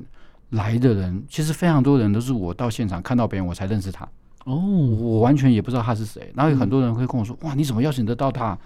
[0.48, 4.08] 来的人，其实非常多人都是我到现场看到别人我才认识他
[4.46, 8.58] 哦，我完全也不知道他是谁，然后有很多人会跟我说，哇，你怎么邀请得到他？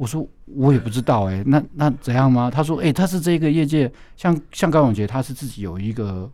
[0.00, 2.50] 我说我也不知道哎、欸，那那怎样吗？
[2.50, 6.26] 他说哎、欸，他是这个业界，像像高永杰，他是自己有一个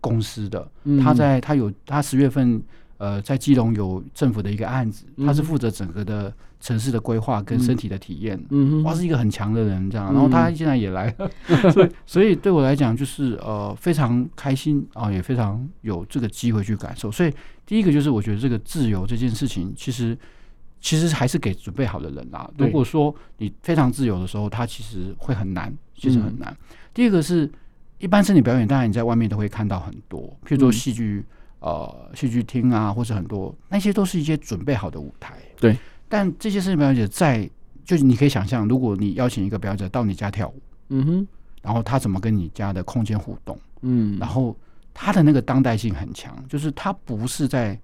[0.00, 2.62] 公司的，嗯、他在他有他十月份
[2.98, 11.28] 呃在基隆有政府的一个案子，嗯、他是负责整个的城市的规划跟身体的体验，嗯，哇，是一个很强的人这样，然后他现在也来，嗯、
[11.72, 17.10] 所以所以对我来讲就是呃非常开心啊，也非常有这个机会去感受。
[17.10, 17.34] 所以
[17.66, 20.16] 第一个就是我觉得这个自由这件事情其实。
[20.80, 22.50] 其实还是给准备好的人啦。
[22.56, 26.56] 如果说你非常自由的时候，它其实会很难，其实很难。
[26.94, 27.50] 第二个是
[27.98, 31.24] 一般身体表演，当然你在外面都会看到很多，譬如说戏剧
[31.60, 35.36] 呃戏剧厅啊，或者很多那些都是一些准备好的舞台。
[35.58, 35.76] 对，
[36.08, 37.48] 但这些身体表演者在，
[37.84, 41.28] 就是你可以想象，如果你邀请一个表演者到你家跳舞，嗯哼，
[41.62, 44.56] 然后他怎么跟你家的空间互动，嗯，然后
[44.94, 47.78] 他的那个当代性很强，就是他不是在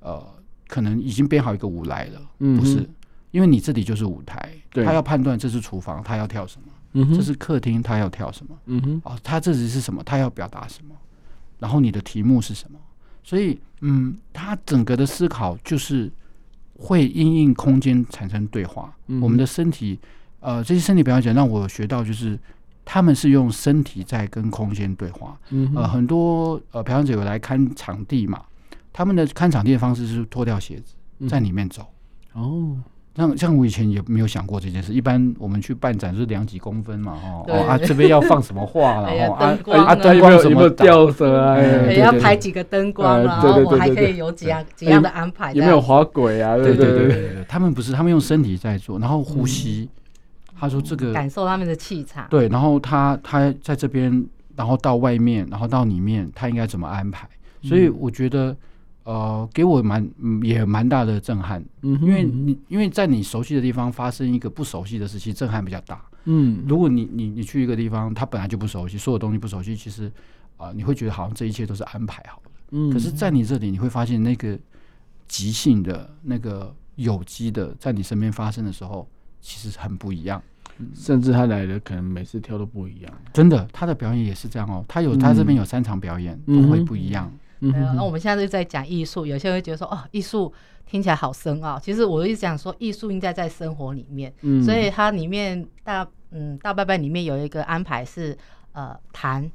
[0.00, 0.26] 呃，
[0.70, 2.88] 可能已经编好一个舞来了，嗯，不是，
[3.32, 6.68] 因为你这里就是舞台，对，他要判断这是厨房，他要跳什么。
[6.92, 8.56] 嗯，这是客厅，他要跳什么？
[8.66, 10.02] 嗯哼，哦，他这里是什么？
[10.04, 10.94] 他要表达什么？
[11.58, 12.78] 然后你的题目是什么？
[13.22, 16.10] 所以，嗯，他整个的思考就是
[16.74, 18.92] 会因应空间产生对话。
[19.08, 19.98] 嗯、我们的身体，
[20.40, 22.38] 呃，这些身体表演者让我学到，就是
[22.84, 25.38] 他们是用身体在跟空间对话。
[25.50, 28.42] 嗯，呃，很多呃表演者有来看场地嘛，
[28.92, 30.94] 他们的看场地的方式是脱掉鞋子
[31.28, 31.86] 在里面走。
[32.34, 32.76] 嗯、哦。
[33.16, 34.94] 像像我以前也没有想过这件事。
[34.94, 41.58] 一般我们去办展是量几公分嘛，哦哦啊，这边要放什么画了， 哦啊啊灯光什么吊色啊，
[41.90, 45.52] 也要排几个灯光，然后我还可以有几样几样的安排。
[45.52, 46.56] 有没有滑轨啊？
[46.56, 49.90] 对对对对，他们不是，他们用身体在做，然后呼吸。
[50.58, 52.26] 他说这个感受他们的气场。
[52.30, 54.24] 对，然后他他在这边，
[54.54, 57.28] 然后到外面，然后到里面，他应该怎么安排？
[57.62, 58.56] 所以我觉得。
[59.04, 60.08] 呃，给我蛮
[60.42, 70.06] 也蛮大的震撼，嗯，因为你因为在你熟悉的地方发生一个不熟悉的事情，震撼比较大，嗯，如果你你你去一个地方，他本来就不熟悉，所有东西不熟悉，其实
[70.58, 74.58] 啊、呃，你会觉得好像这一切都是安排好的，嗯，可是，在你这里，你会发现那个
[75.26, 79.08] 即兴的那个有机的，在你身边发生的时候，
[79.40, 80.40] 其实很不一样，
[80.94, 87.30] 甚至他来的可能每次跳都不一样，真的，他的表演也是这样哦，他有他这边有三场表演，都会不一样。
[87.32, 90.52] 嗯，那我们现在就在讲艺术，有些人会觉得说，哦，艺术
[90.86, 91.78] 听起来好深奥。
[91.78, 94.32] 其实我一直讲说，艺术应该在生活里面。
[94.40, 98.36] 嗯，所以它里面大嗯大伯伯里面有一个安排是
[98.72, 99.50] 呃谈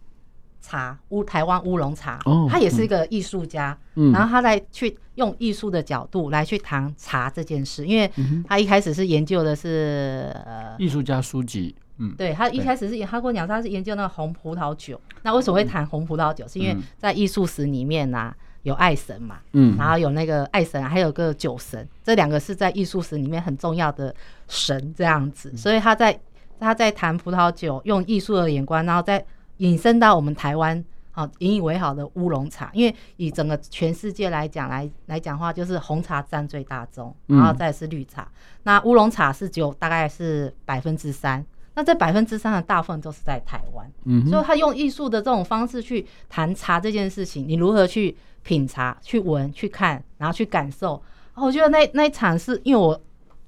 [0.61, 8.09] 茶乌台湾乌龙茶，哦，他也是一个艺术家，嗯，然后他来去用艺术的角度来去谈茶这件事，因为
[8.47, 11.75] 他一开始是研究的是呃艺术家书籍。
[11.97, 14.99] 嗯，对，他一开始是他跟我讲，他是研究那个红葡萄酒。
[15.21, 16.45] 那为什么会谈红葡萄酒？
[16.47, 24.13] 是因为在艺术史里面呐，有爱神嘛，嗯，然后有那个爱神，还有个酒神，这两个是在艺术史里面很重要的
[24.49, 25.55] 神这样子。
[25.55, 26.19] 所以他在
[26.59, 29.25] 他在谈葡萄酒，用艺术的眼光，然后再
[29.57, 32.69] 引申到我们台湾，好引以为豪的乌龙茶。
[32.73, 38.27] 因为以整个全世界来讲来来讲话，就是红茶占最大宗，然后再是绿茶。
[38.63, 41.45] 那乌龙茶是只有大概是百分之三。
[41.75, 51.01] 那这百分之三的大部分都是在台湾，嗯，所以他用艺术的这种方式去谈茶这件事情，你如何去品茶、去闻、去看，然后去感受。
[51.33, 52.97] 我觉得那那一场是因为我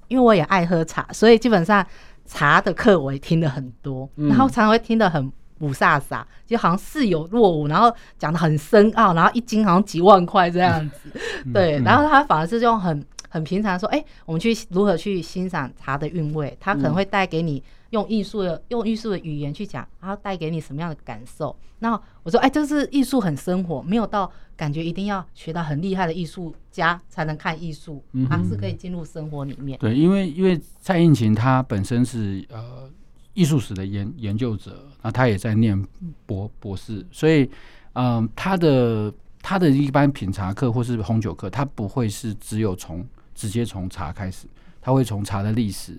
[0.08, 1.84] 因为我也爱喝茶，所以基本上
[2.26, 11.18] 茶的课我也听了很多，然后常常会听得很五煞煞，就好像似有若无，然后讲的很深奥，然后一斤好像几万块这样子，
[11.54, 17.64] 对，然后他反而是用很很平常说，哎，我们去如何去欣赏茶的韵味，他可能会带给你。
[17.90, 21.56] 用艺术的用艺术的语言去讲，然后带给你什么样的感受？
[21.78, 29.78] 那我说，哎，这是艺术很生活，没有到感觉一定要学到很厉害的艺术家才能看艺术，它是可以进入生活里面。
[29.78, 32.90] 对，因为因为蔡应勤他本身是呃
[33.32, 35.80] 艺术史的研研究者，那他也在念
[36.26, 37.44] 博博士，所以
[37.92, 44.46] 嗯、呃，他的他的一般品茶课或是红酒课，他不会是只有从直接从茶开始，
[44.80, 45.96] 他会从茶的历史。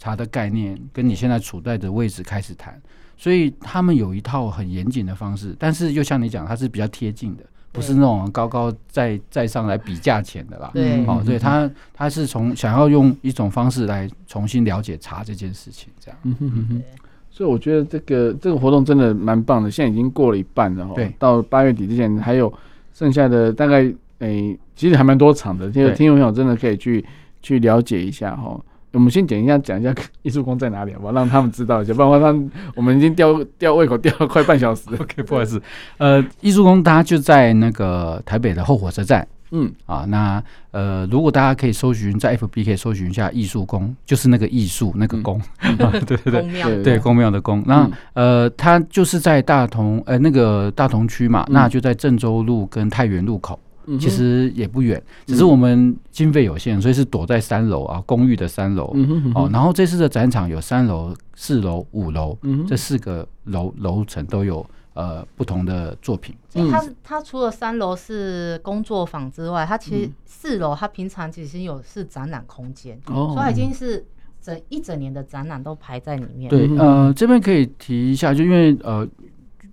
[0.00, 2.80] 茶的概念跟你现在处在的位置开始谈，
[3.18, 10.70] 所以他们有一套很严谨的方式，但是又像你讲，它是比较贴近的，不是那种高高在在上来比价钱的啦。
[10.72, 16.18] 对，哦，对他他是从想要用一种方式来重新了解茶这件事情，这样。
[16.22, 16.82] 嗯哼哼哼。
[17.30, 20.94] 所以我觉得这个这个活动真的蛮棒的，现在已经过了一半了哈。
[20.94, 22.50] 对，到八月底之前还有
[22.94, 23.82] 剩下的大概
[24.20, 27.04] 诶、欸，其实还蛮多场的，这个听众朋友真的可以去
[27.42, 28.58] 去了解一下哈。
[28.92, 31.12] 我们先讲一下，讲一下 艺术宫在哪里，好不好？
[31.12, 32.38] 让他们知道一下，不然的话，他
[32.74, 34.88] 我们已经吊吊胃口吊了快半小时。
[34.98, 35.60] OK，不好意思。
[35.98, 39.26] 呃，艺术宫它就在那个台北的后火车站。
[39.52, 47.60] 嗯，啊，那呃，如果大家可以搜寻在 FB 可以搜寻一下艺术宫，就是那个艺术那个宫，嗯啊、对对对，宫庙对宫庙的宫。
[47.66, 47.82] 那、
[48.14, 53.58] 嗯、呃，它就是在大同呃那个大同区嘛，嗯、那就在郑州路跟太原路口。
[53.98, 58.94] 其实也不远，只是我们经费有限，所以是躲在三楼啊，公寓的三楼。
[59.34, 62.36] 哦，然后这次的展场有三楼、四楼、五楼，
[62.68, 66.34] 这四个楼楼层都有呃不同的作品。
[66.70, 74.04] 它它除了三楼是工作坊之外，它其实四楼它平常其实有是展览空间，所以它已经是
[74.40, 76.50] 整一整年的展览都排在里面。
[76.50, 79.06] 对，呃，这边可以提一下，就因为呃，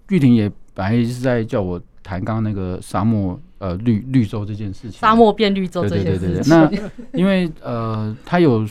[0.10, 3.40] 玉婷也本来是在叫我谈刚刚那个沙漠。
[3.60, 6.30] 呃绿绿洲这件事情，沙漠变绿洲这件事情。
[6.30, 8.68] 对对对对，那因为呃他有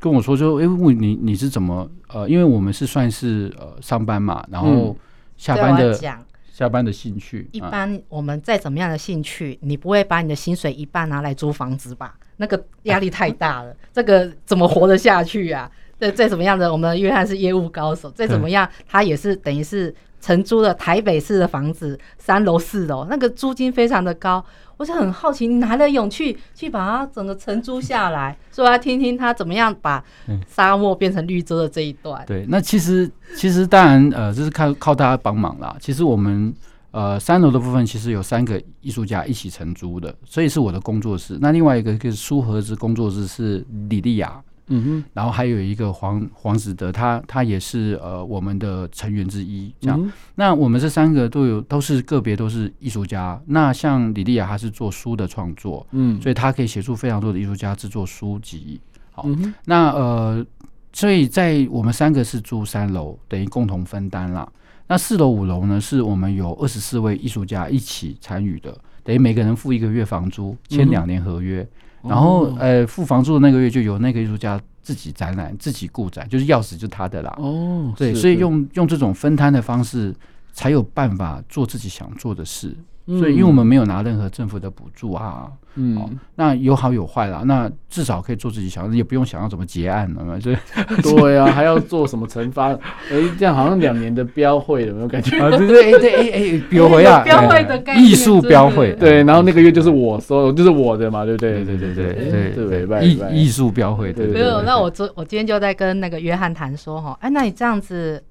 [0.00, 4.96] 跟我说就，就、欸、哎问你你是怎么呃，因为我们是算是呃上班嘛，然后
[5.36, 5.92] 下班的。
[6.02, 6.18] 嗯
[6.54, 12.14] 下班的兴趣，一般我们再怎么样的兴趣，你不会把你的薪水一半拿来租房子吧？
[12.36, 15.68] 那个压力太大了，这个怎么活得下去啊？
[15.98, 19.92] 再再怎么样的，我们的约翰是业务高手，再怎么样，他也是等于是
[20.24, 24.42] 承租了台北市的房子，三楼四楼，那个租金非常的高。
[24.78, 28.34] 我是很好奇，你哪来的勇气去把它整个承租下来？
[28.50, 30.02] 说来听听他怎么样把
[30.48, 32.24] 沙漠变成绿洲的这一段。
[32.26, 35.76] 对，那其实其实当然呃，这是靠靠大家帮忙啦。
[35.78, 36.52] 其实我们
[36.90, 41.38] 呃三楼的部分其实有三个艺术家一起承租的，所以是我的工作室。
[41.38, 44.42] 那另外一个就是苏和之工作室是李丽雅。
[44.68, 50.00] 嗯哼，然后还有一个黄黄子德，他他也是呃我们的成员之一，这样。
[50.00, 53.38] 嗯、那我们这三个都有都是个别都是艺术家。
[53.46, 58.80] 那像李丽雅，她是做书的创作，嗯，所以她可以协助非常多的艺术家制作书籍。
[59.12, 60.46] 好，嗯、那呃，
[60.94, 64.50] 所以在我们三个是住三楼，等于共同分担了。
[64.86, 71.60] 那四楼五楼呢，是我们有二十四位艺术家一起参与的，等于每个人付一个月房租，签两年合约。
[71.60, 71.68] 嗯
[72.06, 77.34] 然后，呃，付房租的那个月就由那个艺术家自己展览、自己顾展，就是钥匙就是他的啦。
[77.38, 80.14] 哦，对，所以用用这种分摊的方式，
[80.52, 82.76] 才有办法做自己想做的事。
[83.06, 85.50] 所以，因为我们没有拿任何政府的补助啊。
[85.76, 87.42] 嗯、哦，那有好有坏啦。
[87.44, 90.38] 那至少可以做自己想，也不用想要怎么结案了嘛。
[90.40, 90.56] 对，
[91.02, 92.68] 对啊，还要做什么惩罚？
[93.10, 95.36] 哎，这样好像两年的标会有没有感觉？
[95.42, 98.94] 啊，对对对，哎哎哎，标会啊，标会的概念，艺术标会。
[98.94, 101.64] 对，然后那个月就是我说，就是我的嘛，对不对？
[101.64, 104.12] 对对对对对对，艺艺术标会。
[104.12, 104.62] 对，没有。
[104.62, 108.22] 那我昨我今天就在跟那个约翰谈说哈，哎，那你这样子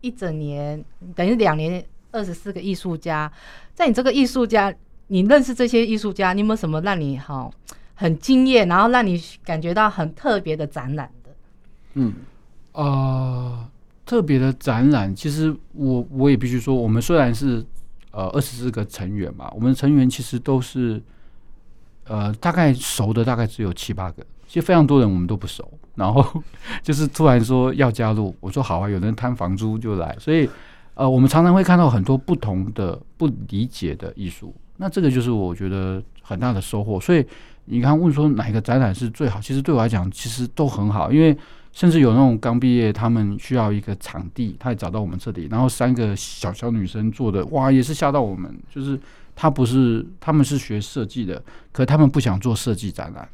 [0.00, 0.82] 一整年
[1.14, 3.32] 等于两年二十四个艺术家，
[3.74, 4.72] 在你这个艺术家。
[5.08, 7.52] 你认识这些艺术家，你有没有什么让你好
[7.94, 11.30] 很惊艳，然后让你感觉到很特别的展览的？
[11.94, 12.14] 嗯，
[12.72, 13.68] 啊、呃，
[14.06, 17.62] 特别的展览，其实我我也必须说，我们虽然是
[18.10, 21.02] 呃二十四个成员嘛，我们的成员其实都是
[22.04, 26.42] 呃大概熟的大概只有七八个，其实非常多人我们都不熟，然后
[26.82, 30.48] 就是突然说要加入，我说好啊，有人摊房租就来，所以
[30.94, 34.54] 呃我们常常会看到很多不同的不理解的艺术。
[34.76, 37.24] 那这个就是我觉得很大的收获，所以
[37.66, 41.36] 你看问说哪一个展览是最好，其实对我来讲其实都很好，因为
[41.72, 48.98] 甚至有那种刚毕业，他们需要一个场地，他也找到我们这里，然后三个小小女生做的，哇，也是吓到我们，就是
[49.36, 53.28] 他不是他们是学设计的，可他们不想做设计展览，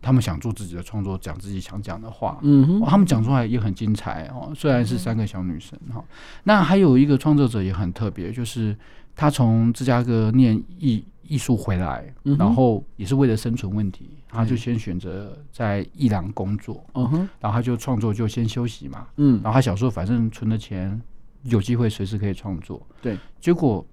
[0.00, 6.04] 他们想做自己的创作，讲自己想讲的话，嗯哼，他们讲出来也很精彩哦，虽然是三个小女生哈，
[6.44, 8.76] 那还有一个创作者也很特别，就是。
[9.20, 17.28] 他从芝加哥念艺艺术回来，嗯、然后也是为了生存问题，他就先选择在伊朗工作，嗯、哼。
[17.40, 21.02] 然后他就创作就先休息嘛，嗯，然后他想说反正存的钱，
[21.42, 23.84] 有机会随时可以创作，对，结果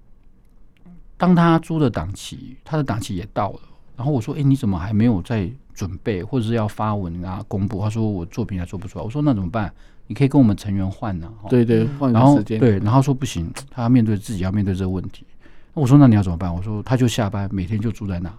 [1.16, 3.60] 当他租的档期，他的档期也到了，
[3.96, 7.82] 然后我说，哎，你怎么还没有在准备，或者是要发文啊公布？
[7.82, 9.70] 他说我作品还做不出来，我说那怎么办？
[10.06, 15.26] 你可以跟我们成员换呢，对对，换时间对，然后说不行，他要面对自己要面对这个问题。
[15.74, 16.52] 那我说那你要怎么办？
[16.52, 18.32] 我说他就下班，每天就住在那，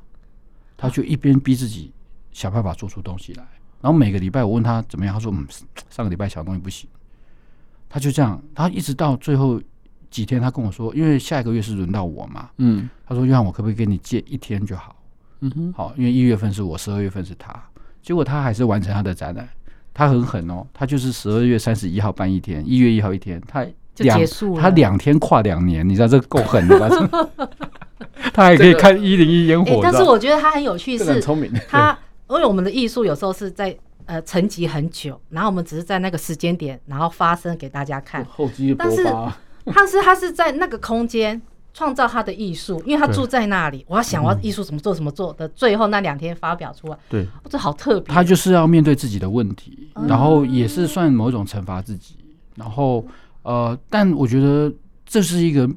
[0.76, 1.94] 他就一边逼自己
[2.32, 3.46] 想办法做出东西来。
[3.80, 5.46] 然后每个礼拜我问他怎么样，他说嗯，
[5.90, 6.90] 上个礼拜小东西不行。
[7.88, 9.62] 他就这样，他一直到最后
[10.10, 14.96] 几天，他跟我说，因为下一个月是轮到我嘛，嗯，他说约翰，我可不可以跟你借一天就好？
[15.42, 17.54] 嗯哼，好，因为一月份是我，十二月份是他，
[18.02, 19.48] 结果他还是完成他的展览。
[19.94, 23.66] 他很狠哦，他就是十二月三十一号办一天，一月一号一天，他
[23.98, 24.20] 两
[24.56, 26.88] 他两天跨两年，你知道这够狠的吧？
[28.32, 31.52] 他还可以看一零一烟火，但是我觉得他很有趣，是很聪明。
[31.68, 31.98] 他
[32.30, 38.24] 因为我们的艺术有时候是在呃沉积很久，然后我们只是在那个时间点，然后发生给大家看。
[38.26, 41.42] 厚积薄发，但是他是他是在那个空间。
[41.78, 43.86] 创造他的艺术，因为他住在那里。
[43.88, 48.12] 我要想，我要艺术怎么做，怎么做的，最后那两天发表出来，对，哦、这好特别。
[48.12, 52.16] 他就是要面对自己的问题，嗯、然后也是算某种惩罚自己。
[52.56, 53.06] 然后
[53.44, 54.74] 呃，但我觉得
[55.06, 55.70] 这是一个，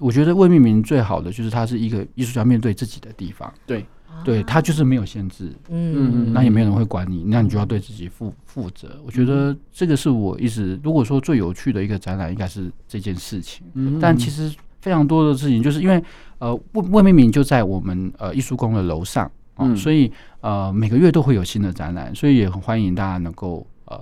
[0.00, 3.54] 我觉得未命名最好的就是他是一个艺术家面对自己的地方。
[3.64, 3.86] 对，
[4.24, 9.00] 对他就是没有限制，嗯，那也没有人会管你，那你就要对自己负负责。
[9.06, 13.64] 我觉得这个是我一直如果说最有趣的一个展览，应该是这件事情。
[13.74, 14.52] 嗯，但其实。
[14.84, 16.04] 非常多的事情，就是因为
[16.38, 20.12] 呃，未未命名就在我们呃艺术宫的楼上，嗯，所以
[20.42, 23.98] 呃每个月都会有新的展览，所以也很欢迎大家能够呃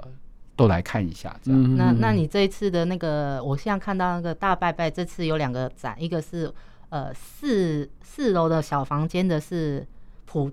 [0.56, 1.32] 都来看一下。
[1.40, 6.52] 这样，嗯、那那你这一次的那个，我现在看到那个大拜拜，这次有两个展，一个是
[6.88, 9.86] 呃四四楼的小房间的是
[10.24, 10.50] 普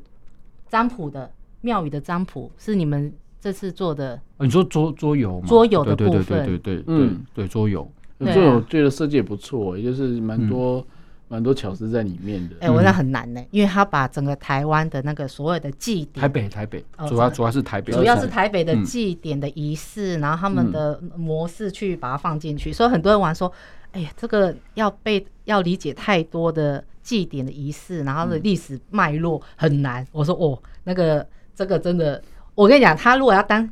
[0.70, 3.12] 占卜的庙宇的占卜，是你们
[3.42, 4.22] 这次做的。
[4.38, 5.48] 你说桌桌游吗？
[5.48, 7.90] 桌游的部分，对对对对对，嗯，对桌游，
[8.26, 10.86] 桌游觉得设计也不错，也就是蛮多。
[11.32, 23.53] 蛮多巧思在里面的，哎、欸，我那很难呢，因为他把整个台湾的那个所有的祭典，台北台北，主要主要是台北，主要是台北的祭典的仪式，然后他们的模式去把它放进去，所以很多人玩说，
[23.91, 30.03] 哎呀，这个要被要理解太多的祭典的仪式，然后的历史脉络很难。
[30.11, 32.20] 我说哦，那个这个真的，
[32.55, 33.70] 我跟你讲，他如果要当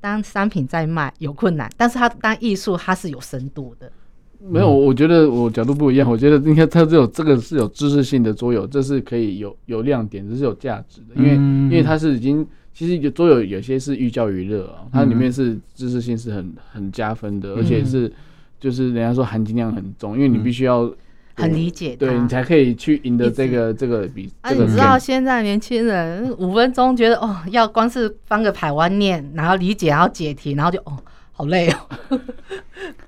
[0.00, 3.90] 当商品在卖有困难，但是他当艺术，它是有深度的。
[4.38, 6.08] 没有，我觉得我角度不一样。
[6.08, 11.14] 我觉得应该它这有这个是有知识性的桌游，这是可以有有亮点，这是有价值的。
[11.16, 18.12] 因为因为它是已经其实桌游有些是寓教于乐啊，它里面是知识性是很很加分的，而且是
[18.60, 20.88] 就是人家说含金量很重，因为你必须要
[21.36, 24.32] 很理解，对你才可以去赢得这个这个比。
[24.40, 30.98] 啊，你知道现在年轻人五分钟觉得哦，要光是翻个牌湾念，然后理解，然后解题，然后就哦。
[31.38, 31.76] 好累哦！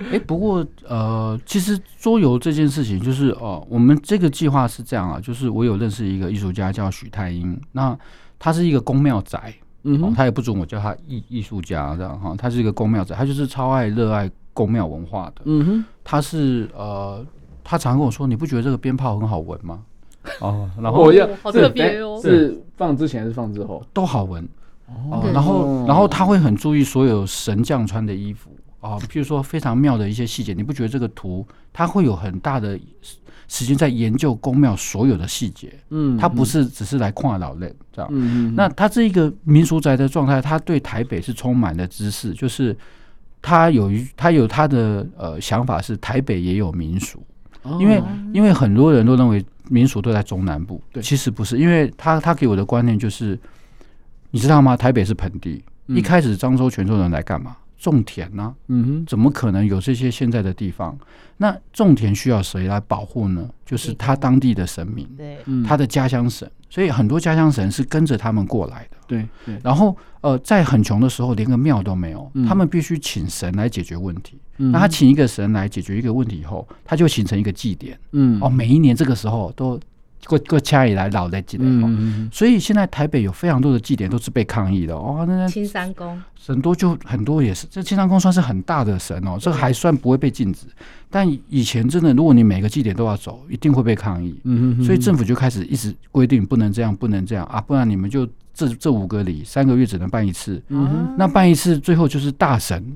[0.00, 7.98] 哎、欸，不过呃，其实桌游这件事情，就是哦、呃，我们这个计划是这样啊，就是我有认识一个艺术家叫许太英，那
[8.38, 9.54] 他是一个宫庙宅，
[9.84, 17.24] 嗯、呃，他也不准我叫他艺艺术家这样哈，他是一个宫庙宅，他就是超爱热爱宫庙文化的，嗯哼，他是呃，
[17.70, 19.82] 他常跟我说，你不觉得这个鞭炮很好闻吗？
[20.40, 24.42] 哦，然后我要好特别哦，是放之前还是放之后都好闻。
[24.86, 28.50] 哦，然后，然后他会很注意所有神将穿的衣服
[28.80, 32.78] 啊，譬如说非常妙的一些细节，你不觉得这个图他会有很大的
[33.48, 35.70] 时间在研究宫庙所有的细节？
[35.90, 38.10] 嗯，他不是只是来跨老人这样。
[38.10, 42.74] 嗯，那他这一个民俗宅的状态，他对台北是充满了知识，就是
[43.42, 47.22] 他有一他有他的呃想法是台北也有民俗，
[47.80, 48.02] 因为
[48.32, 53.38] 因为很多人都认为民俗都在中南部，对，其实不是，因为他他给我的观念就是。
[54.30, 54.76] 你知道吗？
[54.76, 57.56] 台北是盆地，一开始漳州、泉州人来干嘛？
[57.78, 58.54] 种田呢？
[58.66, 60.94] 嗯哼，怎么可能有这些现在的地方？
[61.38, 63.48] 那种田需要谁来保护呢？
[63.64, 66.46] 就是他当地的神明，对，他的家乡神。
[66.70, 68.96] 所以很多家乡神是跟着他们过来的。
[69.06, 69.58] 对对。
[69.62, 74.38] 然后呃，在很穷的时候，连个庙都没有，他们必须请神来解决问题。
[74.56, 77.98] 那他请一个神来解决一个问题以后，他就形成一个祭典。
[78.12, 79.78] 嗯，哦，每一年这个时候都。
[80.28, 85.24] 过过掐以来老在祭典，嗯，所以现在台北有非常多的祭典都是被抗议的哦。
[85.26, 90.66] 那青山宫很多就很多也是，这青山宫算是很大的神哦，这个还算不会被禁止。
[91.08, 94.38] 但以前真的，如果你每个祭典都要走，一定会被抗议。
[94.44, 100.62] 嗯，所以政府就开始一直规定不能这样，不能这样啊，不然你们就这这五个里三个月只能办一次。
[100.68, 102.94] 嗯，那办一次最后就是大神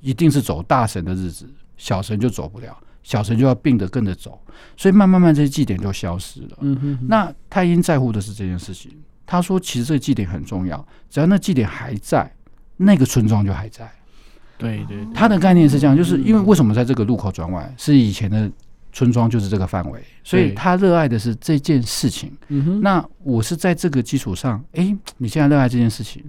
[0.00, 2.74] 一定是走大神的日子，小神就走不了。
[3.02, 4.40] 小神就要并着跟着走，
[4.76, 6.58] 所以慢慢慢这些祭典就消失了。
[6.60, 7.06] 嗯哼，哼。
[7.08, 8.92] 那太英在乎的是这件事情。
[9.26, 12.30] 他说，其实这个祭典很重要，只要那祭典还在，
[12.76, 13.90] 那个村庄就还在。
[14.58, 15.06] 对对。
[15.14, 18.50] 他的概念是这样，就是因为为什么在这个路口转弯是以前的
[18.92, 22.36] 村庄就是这个范围，所以他热爱的是这件事情。
[22.48, 22.80] 嗯哼。
[22.80, 26.24] 那我是在这个基础上，哎，你现在热爱这件事情。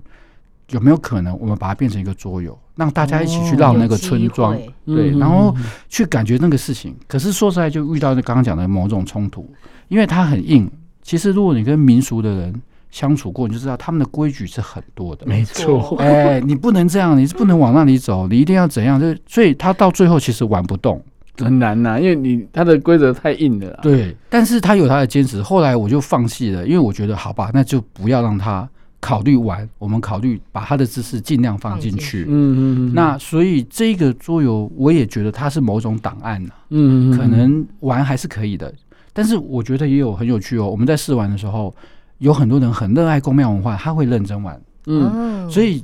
[0.69, 5.55] 有没有可能我们把它变成一个桌游，让大家一起去绕那个村庄，对，然后
[5.89, 6.95] 去感觉那个事情。
[7.07, 9.47] 可是说实在，就遇到那刚刚讲的某种冲突，
[9.89, 10.69] 因为它很硬。
[11.03, 15.26] 其实如果你跟民俗的人相处过，你就知道他们的规矩是很多的。
[15.26, 18.99] 没错，哎，你不能这样，你是不能往那里走，你一定要怎样？
[18.99, 21.03] 就所以他到最后其实玩不动，
[21.38, 23.80] 很难呐，因为你他的规则太硬了。
[23.82, 25.41] 对，但是他有他的坚持。
[25.41, 28.69] 后来我就放弃了，因为我觉得好吧，那就不要让他。
[29.01, 32.25] 考虑完，我们考虑把他的知识尽量放进去。
[32.29, 36.51] 嗯嗯，那所以这个桌游，我也觉得它是某种档案呢。
[36.69, 38.71] 嗯，可能玩还是可以的，
[39.11, 40.69] 但是我觉得也有很有趣哦。
[40.69, 41.75] 我们在试玩的时候，
[42.19, 44.61] 有很多人很热爱宫庙文化，他会认真玩。
[44.85, 45.83] 嗯，所以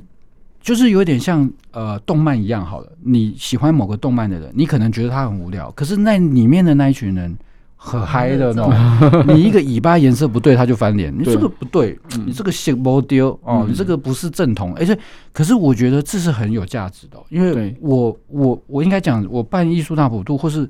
[0.62, 2.92] 就是有点像呃动漫一样好了。
[3.02, 7.36] 你喜欢某个动漫的人，你可能觉得他很无聊，可是那里面的那一群人。
[7.80, 11.16] 很嗨的那种， 你一个尾巴颜色不对，他就翻脸。
[11.16, 14.74] 你这个不对，你这个写不丢哦，你这个不是正统。
[14.74, 14.98] 而且，
[15.32, 20.68] 可是我觉得这是很有价值的，因为我我我应该讲，我办艺术大普度，或是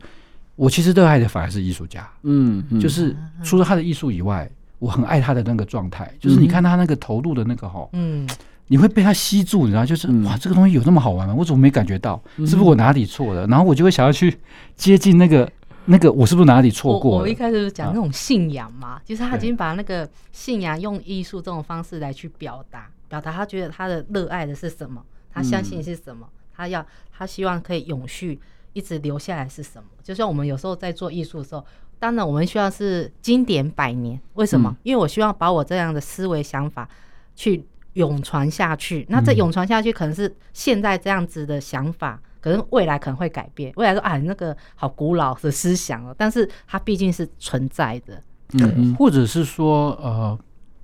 [0.55, 2.07] 我其实热爱的反而是艺术家。
[2.25, 4.49] 嗯，就是除了他的艺术以外，
[4.79, 8.29] 我很爱他的那个状态，就是你看他那个投入的那个哈，嗯，
[8.67, 11.35] 你会被他吸住，你知道，就是哇，这个东西有那么好玩吗？
[11.35, 12.23] 我怎么没感觉到？
[12.37, 13.47] 是不是我哪里错了？
[13.47, 14.37] 然后我就会想要去
[14.77, 15.51] 接近那个。
[15.91, 17.18] 那个我是不是哪里错过？
[17.18, 28.39] 我一开始讲那种信仰嘛，就是他已经把那个信仰用艺术这种方式来去表达，表达他觉得他的热爱的是什么，他相信是什么，他要他希望可以永续，
[28.74, 29.89] 一一直留下来是什么？
[30.05, 31.66] 就像我们有时候在做艺术的时候，
[31.99, 34.20] 当然我们需要是经典百年。
[34.34, 34.70] 为什么？
[34.70, 36.89] 嗯、因为我希望把我这样的思维想法
[37.34, 39.05] 去永传下去。
[39.09, 43.70] 那这永传下去，可能是现在这样子的想法，可能未来可能会改变。
[43.76, 48.22] 未来说啊，那个好古老的思想哦，但是它毕竟是存在的。
[48.55, 50.38] 嗯，或者是说，呃，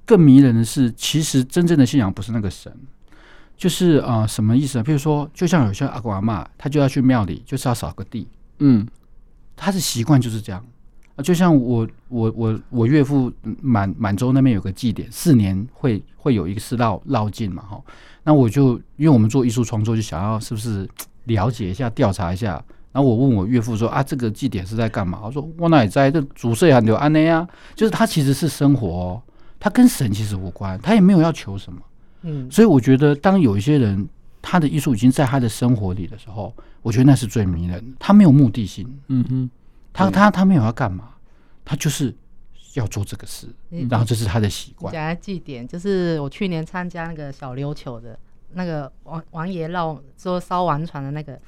[0.05, 2.71] 更迷人的是，其实真正的信仰不是那个神。
[3.57, 4.85] 就是啊、呃，什么意思呢？
[4.85, 8.29] 比如说，就像有些阿公阿妈，他就要去庙里，就是要扫个地。
[8.59, 8.87] 嗯，
[9.57, 10.63] 他的习惯就是这样
[11.17, 11.23] 啊。
[11.23, 17.81] 就像我我我我岳父满满洲那边有个祭典，四年会会有一个是绕绕境嘛，哈。
[18.25, 20.89] 那我就因为我们做艺术创作，就想要是不是
[21.25, 22.63] 了解一下、调查一下。
[22.93, 25.21] 然后我问我岳父说啊，这个祭典是在干嘛？
[25.25, 26.11] 我说我哪里在？
[26.11, 27.45] 这主社还有安内啊，
[27.75, 29.23] 就是他其实是生活、哦，
[29.59, 31.81] 他跟神其实无关，他也没有要求什么。
[32.23, 34.09] 嗯，所以我觉得，当有一些人
[34.41, 37.97] 他的艺术已经在他的生活里的时候，我觉得那是最迷人的。
[37.99, 39.51] 他没有目的性，嗯哼，
[39.93, 41.11] 他他他没有要干嘛，
[41.65, 42.15] 他就是
[42.75, 43.49] 要做这个事，
[43.91, 44.93] 然后这是他的习惯。
[44.93, 48.17] 讲来祭典，就是我去年参加那个小琉球的
[48.55, 51.39] 那个王王爷绕说烧王船的那个，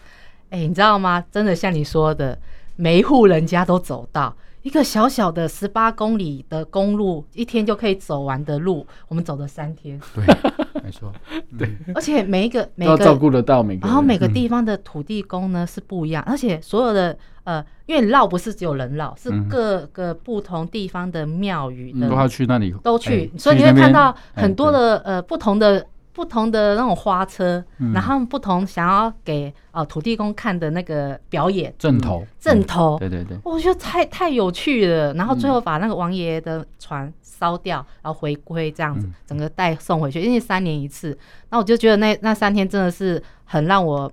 [0.51, 1.25] 哎，你知道吗？
[1.31, 2.39] 真的像你说的，
[2.77, 4.35] 每一户人家都走到。
[4.63, 9.97] 一个小小的十八公里的公路，一天就可以走完的路，我们走了三天。
[10.13, 10.25] 对，
[10.83, 11.13] 没错，
[11.57, 11.71] 对。
[11.95, 25.87] 而且每一个每个照顾得到每个，然后每个地方的土地公呢是不一样，而且所有的呃，因为绕不是只有人绕，是各个不同地方的庙宇的都要去那里，都去，所以你会看到很多的呃不同的。
[26.17, 31.71] 不同的那种花车，嗯、然后不同想要给呃土地公看的那个表演。
[31.79, 35.13] 阵头，阵头，对对对，我觉得太太有趣了。
[35.13, 41.17] 然后最后把那个王爷的船烧掉，然后回归这样子，整个带送回去，因为三年一次。
[41.51, 44.11] 那我就觉得那那三天真的是很让我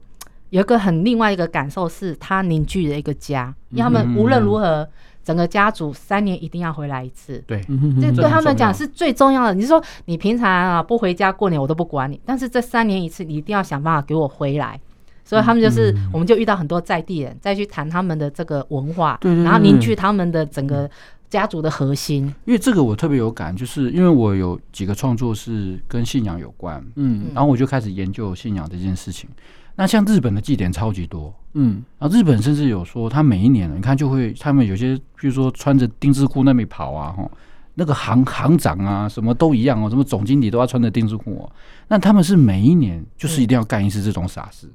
[0.50, 4.86] 有一个很另外一个感受，是他凝聚了一个家，因为他们无论如何。
[5.24, 7.62] 整个家族三年一定要回来一次，对，
[8.02, 9.54] 这对他们讲是最重要的。
[9.54, 14.80] 你是说你平常啊不回家过年，我都不管你，但是这三年一次，你一定要想办法给我回来。
[15.26, 20.88] 所以他们就是，我们就遇到很多在地人，再去谈他们的这个文化，然后凝聚他们的整个
[21.30, 22.26] 家族的核心。
[22.44, 29.30] 因为这个我特别有感，就是因为我有几个创作是跟信仰有关，嗯，然后我就开始研究信仰这件事情。
[29.76, 37.30] 那像日本的祭典超级多，嗯，然后日本甚至有说，他每一年你看就会，他们有些，比如说穿着丁字裤那边跑啊，哈，
[37.76, 41.52] 那个行行长啊，什么都一样哦，什么总经理都要穿着丁字裤哦，
[41.88, 44.68] 那他们是每一年就是一定要干一次这种傻事。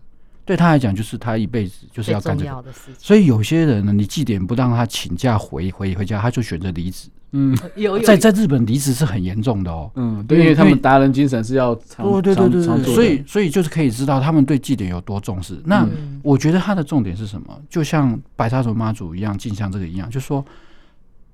[0.49, 2.65] 对他来讲，就是他一辈子就是要干这个，
[2.97, 7.11] 所以有些人呢，你祭典不让他请假回回回家，他就选择离职。
[7.33, 9.91] 嗯， 有在在日本离职是很严重的哦。
[9.97, 15.61] 嗯，对，因为他们达人精神是要对对对对，所以所以就是可以知道他们对祭典有多重视。
[15.67, 15.87] 那
[16.23, 17.61] 我觉得他的重点是什么？
[17.69, 20.43] 就像白沙屯妈祖一样，进像这个一样，就说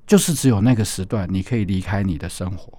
[0.09, 2.77] 就是只有那个时段你可以离开你的生活。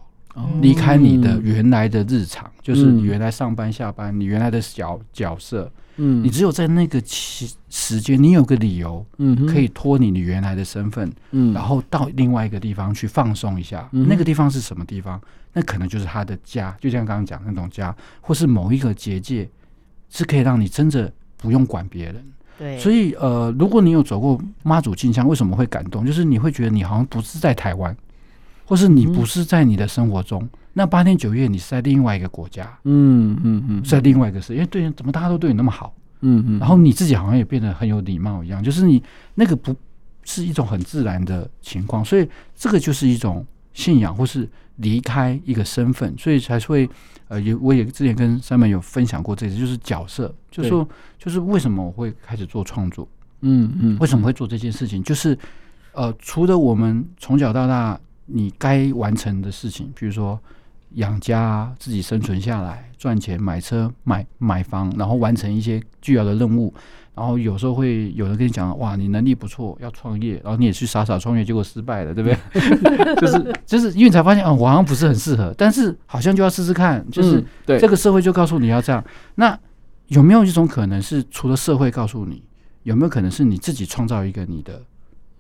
[0.60, 13.88] 离开你的原来的日常，就是你原来上班下班，你原来的角角色，嗯，你只有在那个期时间，你有个理由，嗯，可以脱离你原来的身份，嗯，然后到另外一个地方去放松一下。
[13.92, 15.20] 那个地方是什么地方？
[15.54, 19.50] 那可能就是他的家，就像刚刚讲那种家，或是某一个结界，
[20.10, 22.26] 是可以让你真的不用管别人。
[22.58, 26.06] 对，所以呃，如果你有走过妈祖进香，为什么会感动？
[26.06, 27.96] 就是你会觉得你好像不是在台湾。
[28.66, 39.02] 或是你不是在你的生活中，嗯、那八天九夜你是在另外一个国家，嗯嗯嗯，是在另外一个事，因为对，怎么大家都对你那么好，嗯嗯，然后你自己好像也变得很有礼貌一样，就是你
[39.36, 39.76] 那个不
[40.24, 46.90] 是一种很自然的情况，所以这个就是一种信仰，或是离开一个身份，所以才会
[47.28, 50.88] 呃，也我也之前跟三门有分享过这次，就是角色，就是说
[51.20, 53.08] 就是为什么我会开始做创作，
[53.42, 55.38] 嗯嗯，为什么会做这件事情，就是
[55.94, 58.00] 呃，除了我们从小到大。
[58.26, 60.40] 你该完成的事情，比如说
[60.94, 66.74] 养家、自己生存下来、赚钱、买车、买买房，然后完成一些巨要的任务。
[67.14, 73.16] 然后有时候会有人跟你讲：“哇，你能力不错，要创业。”然后你也去傻傻创业，结果失败了，对不对？
[73.16, 77.10] 就是就是因为你才发现啊，我好像不是很适合，但是好像就要试试看。
[77.10, 79.02] 就是这个社会就告诉你要这样。
[79.36, 79.58] 那
[80.08, 82.44] 有没有一种可能是，除了社会告诉你，
[82.84, 84.82] 有没有可能是你自己创造一个你的？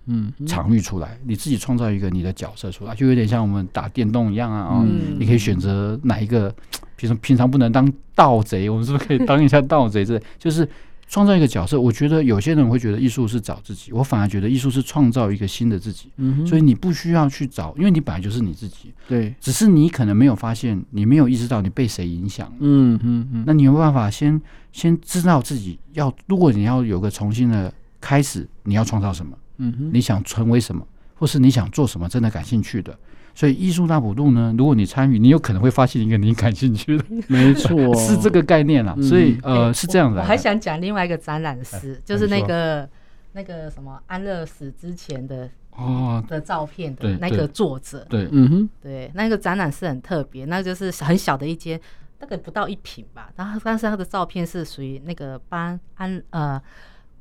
[0.08, 4.62] 嗯，场域出来，你自己创造一个你的角色出来，就有点像我们打电动一样啊。
[4.70, 4.86] 哦，
[5.18, 6.50] 你可以选择哪一个，
[6.96, 10.06] 比如说平常不能当盗贼，我们是不是可以当一下盗贼？
[10.06, 10.68] 这 就是
[11.08, 11.80] 创造一个角色。
[11.80, 16.12] 我觉得有些人会觉得艺术是找自己，我反而觉得艺术是创造一个新的自己。
[16.18, 18.94] 嗯，所以你不需要去找，因为你本来就是你自己。
[19.08, 22.52] 对，只是你可能没有发现，你没有意识到你被谁影响。
[22.60, 23.44] 嗯嗯嗯。
[23.48, 24.40] 那你有办法先
[24.72, 27.74] 先知道自己要，如果你要有个重新的。
[28.02, 30.86] 开始你要创造什么，嗯哼，你想成为什么，
[31.16, 32.98] 或是你想做什么，真的感兴趣的。
[33.38, 38.96] 所以艺术大补录呢，如果你参与，你有可能会发现一个你感兴趣的，没错， 是这个概念啊。
[39.02, 40.22] 所以呃，是这样的。
[40.22, 42.88] 我还想讲另外一个展览师，就是那个
[43.34, 51.78] 那个什么安乐死之前的哦的照片的那个作者，对，嗯哼，对，那个展览是很特别，那就是很小的一间，
[52.18, 53.30] 大概不到一平吧。
[53.36, 56.62] 然后但是他的照片是属于那个帮安呃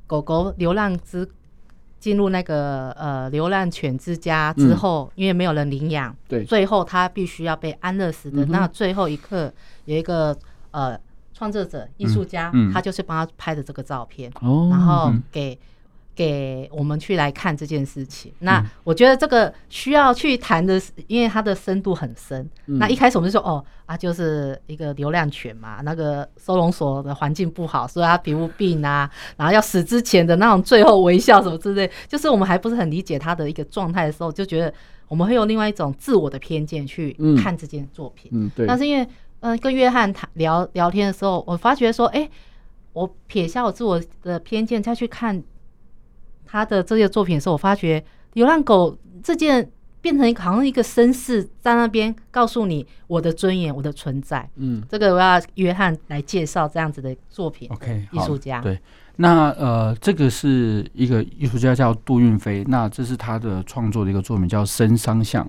[0.07, 1.29] 狗狗流浪之。
[2.05, 9.51] 进入那个呃流浪犬之家之后，因为没有人领养，对，最后他必须要被安乐死的那最后一刻，
[9.87, 10.37] 有一个
[10.71, 11.01] 呃
[11.33, 14.31] 创作者艺术家，他就是帮他拍的这个照片，
[14.71, 15.59] 然后给。
[16.15, 22.49] 给我们去来看这件事情，那我觉得这个需要去谈的是，因为它的深度很深。
[22.67, 34.73] 那一开始我们就说，哦啊，就是一个流浪犬嘛，那个收容所的环境不好，所以它皮肤病啊， 然后要死之前的那种最后微笑什么之类，就是我们还不是很理解它的一个状态的时候，就觉得
[35.09, 38.31] 我们会用另外一种自我的偏见去看这件作品。
[38.33, 38.67] 嗯，对。
[38.67, 39.09] 但是因为，
[39.41, 42.31] 嗯，跟约翰谈聊聊天的时候，我发觉说，哎，
[42.93, 45.43] 我撇下我自我的偏见再去看。
[46.55, 48.01] 他的这些作品的时候，我发觉
[48.35, 49.69] 流浪狗这件
[50.01, 54.49] 变成一个好像一个绅士在那边告诉你我的尊严，我的存在。
[54.55, 57.69] 嗯，这个我要约翰来介绍这样子的作品。
[57.73, 58.61] OK，艺术家。
[58.61, 58.79] 对，
[59.17, 65.45] 那呃，这个是一个艺术家叫杜运飞，那这是他的创作的一个作品叫《深桑像》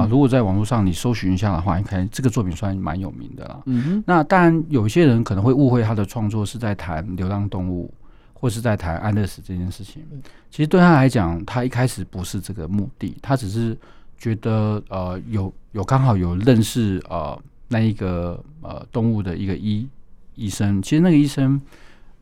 [0.00, 0.08] 啊。
[0.10, 3.60] 如果在网络上你搜寻一下的话，你看这个作品算蛮有名的了。
[3.66, 4.04] 嗯哼。
[4.06, 7.92] 那当然，有些人可能会误会他的创作是在谈流浪动物。
[8.40, 10.00] 或是在谈安乐死这件事情，
[10.48, 13.76] 其实对他来讲，他一开始不是这个目的，他只是
[14.16, 17.36] 觉得呃有有刚好有认识呃
[17.66, 19.88] 那一个呃动物的一个医
[20.36, 21.60] 医生，其实那个医生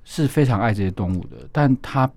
[0.04, 2.10] 是非常爱这些动物的，但他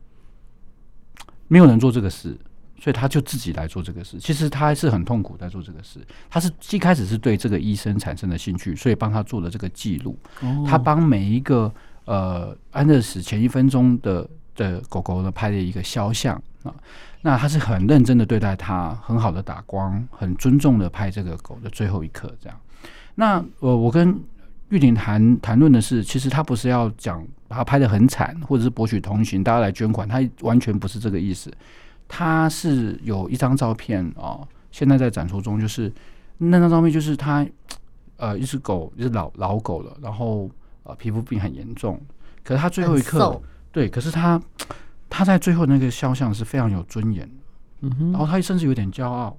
[1.49, 2.37] 没有人做这个事，
[2.79, 4.17] 所以他就自己来做这个事。
[4.17, 10.17] 其实他还是很痛苦在做这个事，他是一开始是对这个医生产生了兴趣，所以帮他做了这个记录，
[10.65, 11.69] 他帮每一个。
[12.09, 16.33] 呃，安乐死前一分钟的的狗狗呢，拍了一个肖像
[16.63, 16.73] 啊，
[17.21, 22.59] 那他是很认真的对待它，很好的打光，很尊重的拍这个狗的最后一刻，这样。
[23.13, 24.19] 那我我跟
[24.69, 31.53] 玉婷谈谈论的是，其实他不是要讲把它拍得很惨，或者是博取同情，大家来捐款，他完全不是这个意思。
[32.07, 34.39] 他是有一张照片啊，
[34.71, 35.93] 现在在展出中，就是
[36.39, 37.45] 那张照片，就是他
[38.17, 40.49] 呃一只狗，一只老老狗了，然后。
[40.95, 41.99] 皮肤病很严重，
[42.43, 44.41] 可是他最后一刻，对，可是他
[45.09, 47.29] 他在最后那个肖像是非常有尊严，
[47.81, 49.37] 嗯哼，然后他甚至有点骄傲，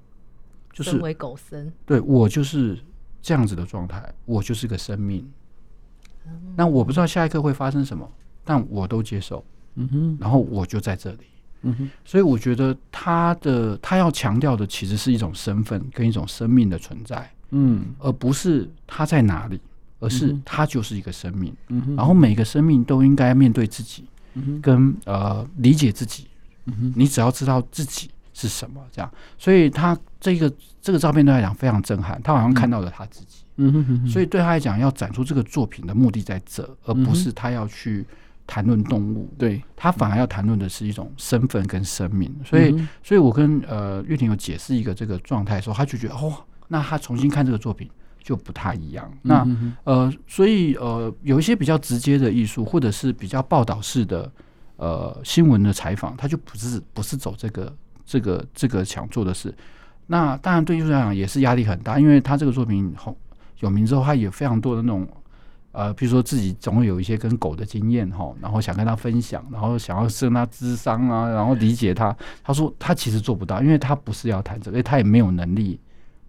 [0.73, 2.79] 就是为狗生，对我就是
[3.21, 5.29] 这样子的状态，我就是个生命，
[6.55, 8.09] 那我不知道下一刻会发生什么，
[8.43, 9.43] 但我都接受，
[9.75, 11.25] 嗯哼，然后我就在这里，
[11.63, 19.59] 嗯哼，所以我觉得他的他要强调的其实是一种身份跟一种生命的存在，嗯，而不是他在哪里。
[20.01, 26.27] 而是它就是一个生命，嗯，然后每个生命都应该面对自己，嗯，跟呃理解自己，
[26.65, 38.03] 嗯，你只要知道自己是什么，这样，所以他这个这个照片对他来讲非常震撼，他好像看到了他自己，嗯哼，嗯哼，所以对他来讲要展出这个作品的目的在这，而不是他要去
[38.47, 46.33] 谈论动物，对，他反而要谈论的是一种身份跟生命，所以，所以我跟呃玉婷有解释一个这个状态的时候，他就觉得哦，
[46.67, 47.87] 那他重新看这个作品。
[48.23, 49.11] 就不太一样。
[49.23, 49.45] 那
[49.83, 54.31] 呃，所以呃，有一些比较直接的艺术，或者是比较报道式的
[54.77, 59.53] 呃新闻的采访，他就不是不是走这个这个这个想做的事。
[60.05, 63.15] 那当然对艺术来讲也是压力很大，因为他这个作品红
[63.59, 65.07] 有名之后，他也非常多的那种
[65.71, 72.15] 呃，比如说自己总会有一些跟狗的经验哈，然后想跟他分享，然后想要跟他智商啊，然后理解他。
[72.43, 75.79] 他说他其实做不到，因为他不是要谈这个，他也没有能力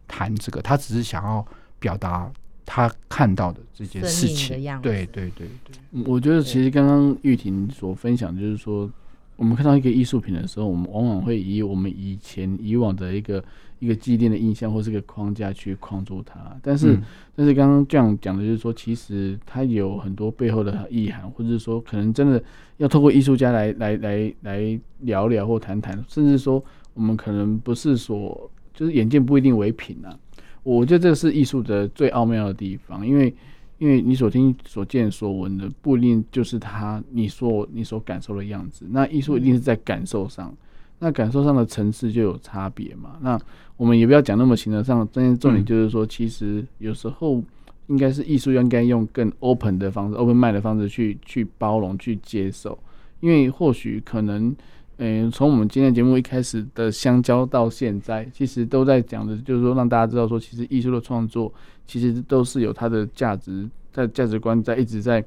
[0.09, 1.47] 谈这个，他只是想要。
[1.83, 2.33] 表达
[2.64, 8.89] 他看到的这件事情，对对对对，我觉得其实刚刚玉婷所分享，就是说，
[9.35, 13.45] 我们看到一个艺术品的时候，我们往往会以我们以前以往的一个
[13.80, 16.39] 一个既定的印象或是个框架去框住它。
[16.62, 16.97] 但是，
[17.35, 22.43] 但是刚刚这样讲的就是说，其实它有很多背后的意涵，或者是说，可能真的
[22.76, 26.64] 要透过艺术家来来来来聊聊或谈谈，甚至说，
[26.95, 30.16] 我们可能不是说，就是眼见不一定为凭啊。
[30.63, 33.35] 我觉得这是艺术的最奥妙的地方，因为，
[33.79, 38.87] 因为你所听、所见、所闻的不一定就是他你说你所感受的样子。
[38.91, 40.55] 那艺术一定是在感受上，
[41.01, 43.19] 那感受上的层次就有差别嘛。
[43.21, 43.39] 那
[43.77, 47.43] 我们也不要讲那么形而上，真正重点就是说，其实有时候
[47.89, 52.79] 应该是艺术应该用更 open 的方式，open mind 的方式去去包容、去接受。
[53.19, 54.55] 因为或许可能，
[54.99, 61.53] 嗯、从我们今天节目一开始的相交到现在，其实都在讲的，就是说让大家知道说，其实艺术的创作
[61.86, 65.24] 其实都是有它的价值，在价值观在一直在，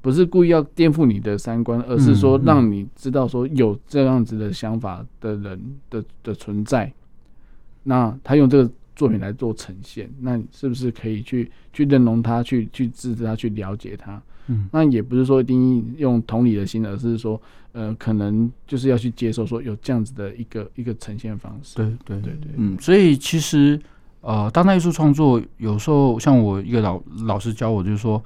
[0.00, 6.92] 不是故意要颠覆你的三观，而是说让你知道说有这样子的想法的人的的存在，
[7.82, 8.70] 那他用这个。
[8.96, 14.22] 作品来做呈现，那你是不是可以去去认同他，去去支持他，去了解他？
[14.48, 17.40] 嗯，那也不是说一定用同理的心，而是说，
[17.72, 21.76] 呃，可能就是要去接受说有这样子的一个一个呈现方式。
[21.76, 22.20] 对对。
[22.20, 23.80] 对对，嗯，所以其实
[24.20, 28.22] 呃，当代艺术创作有时候像我一个老老师教我，就是说，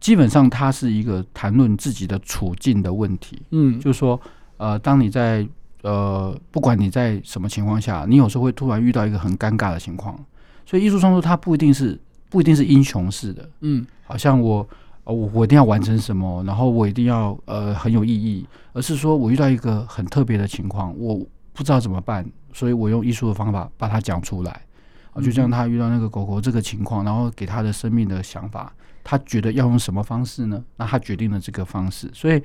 [0.00, 3.40] 基本上它是一个谈论自己的处境的问题。
[3.50, 4.20] 嗯，就是说，
[4.56, 5.46] 呃，当你在
[5.82, 10.18] 呃，不管你在什么情况下，你有时候会突然遇到一个很尴尬的情况，
[10.64, 11.98] 所以艺术创作它不一定是
[12.30, 14.66] 不一定是英雄式的，嗯，好像我
[15.04, 21.14] 我我一定要完成什么，然后我一定要呃很有意义，而是说我遇到一个很特别的情况，我
[21.52, 24.62] 不知道怎么办，所以我用艺术的方法把它讲出来，
[25.12, 28.72] 啊，就像他遇到那个狗狗这个情况，然后给他的生命的想法，
[29.02, 30.62] 他觉得要用什么方式呢？
[30.76, 32.42] 那他决定了这个方式，所以。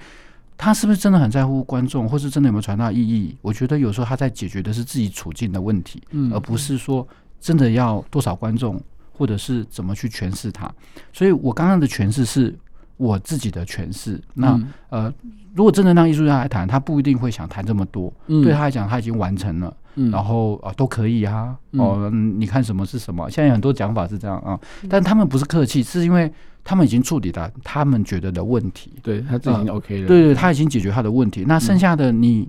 [0.60, 3.38] 他是不是真的很在乎观众，或是真的有没有传达意义？
[3.44, 7.08] 我觉得有时候他在解决的是自己处境的问题，嗯，而不是说
[7.40, 8.82] 真的要多少观众，
[9.18, 10.72] 或者是怎么去诠释它。
[11.12, 12.56] 所以我刚刚的诠释是
[12.98, 14.22] 我自己的诠释。
[14.34, 14.60] 那
[14.90, 15.12] 呃，
[15.56, 18.14] 如果真的让艺术家来谈，他不一定会想谈这么多。
[18.28, 21.58] 对他来讲，他已经完成了，然后啊都可以啊。
[21.72, 23.30] 哦，你看什么是什么？
[23.30, 24.60] 现在很多讲法是这样啊，
[24.90, 26.32] 但他们不是客气，是因为。
[26.70, 30.08] 他们已经处理了他们觉得的问题，对他自己已经 OK 了。
[30.10, 31.46] 对对，他已经解决他的问题。
[31.48, 32.46] 那剩下的你，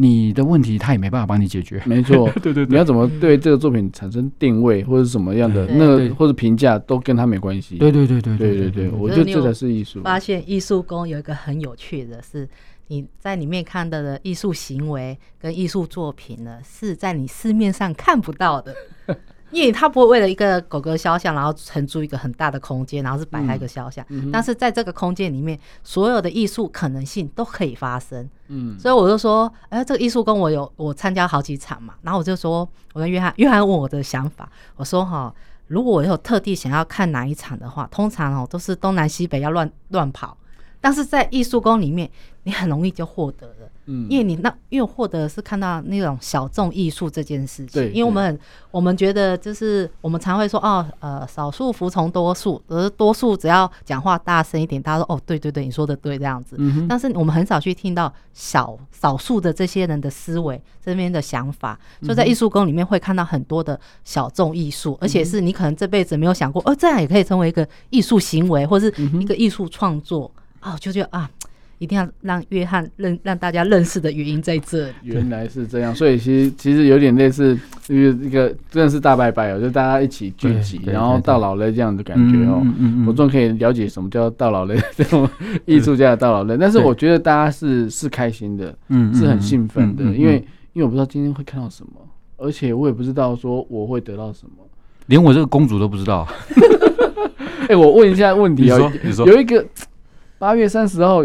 [0.00, 1.82] 你的问题他也没办法帮你解决。
[1.84, 7.76] 没错， 对对，你要怎么对这个作品产生定位，或者什么样的那个或者评价，都跟他没关系。
[7.78, 10.00] 对对对对对对对，我觉得这才是艺术。
[10.02, 12.48] 发现艺术宫有一个很有趣的是，
[12.86, 18.74] 你在里面看到的艺术行为跟艺术作品呢，是在你市面上看不到的。
[19.50, 24.04] 因为他不会为了一个狗狗肖像，然后承租一个很大的空间，然后是摆他一个肖像。
[24.08, 28.28] 嗯嗯、但是在这个空间里面，所有的艺术可能性都可以发生。
[28.48, 35.34] 嗯，所以我就说，哎，这个艺术宫我有我参加好几场嘛，然后我就说，我跟约翰，约翰问我的想法，我说哈，
[35.66, 40.36] 如果我有特地想要看哪一场的话，通常哦都是东南西北要乱乱跑，
[40.80, 42.10] 但是在艺术宫里面，
[42.44, 43.57] 你很容易就获得了。
[43.88, 48.38] 嗯，因为你那因为获得是看到那种小众艺术这件事情，因为我们很
[48.70, 56.56] 我们觉得就是我们常会说哦，呃，少数服从多数，而多数只要讲话大声一点，大家说哦，对对对，你说的对这样子。
[56.88, 70.30] 但是我们很少去听到小少数的这些人的思维这边的想法，所以在艺术宫里面会看到很多的小众艺术，而且是你可能这辈子没有想过，哦，这样也可以成为一个艺术行为，或是一个艺术创作
[70.60, 71.30] 哦，就觉得啊。
[71.78, 74.94] 一定要让约翰认让大家认识的原因在这里。
[75.02, 77.58] 原来是这样，所以其实其实有点类似
[77.88, 82.60] 一个一个真的是大拜拜哦，就大家一起聚集，然后到老了这样的感觉哦。
[83.06, 85.28] 我终于可以了解什么叫到老了这种
[85.66, 86.58] 艺术家的到老了。
[86.58, 91.92] 但是我觉得大家是是开心的，嗯，是很兴奋的，因为因为我不知道今天会看到什么，
[92.36, 94.64] 而且我也不知道说我会得到什么，
[95.06, 96.26] 连我这个公主都不知道。
[97.68, 99.64] 哎，我问一下问题哦，你说有一个
[100.38, 101.24] 八月三十号。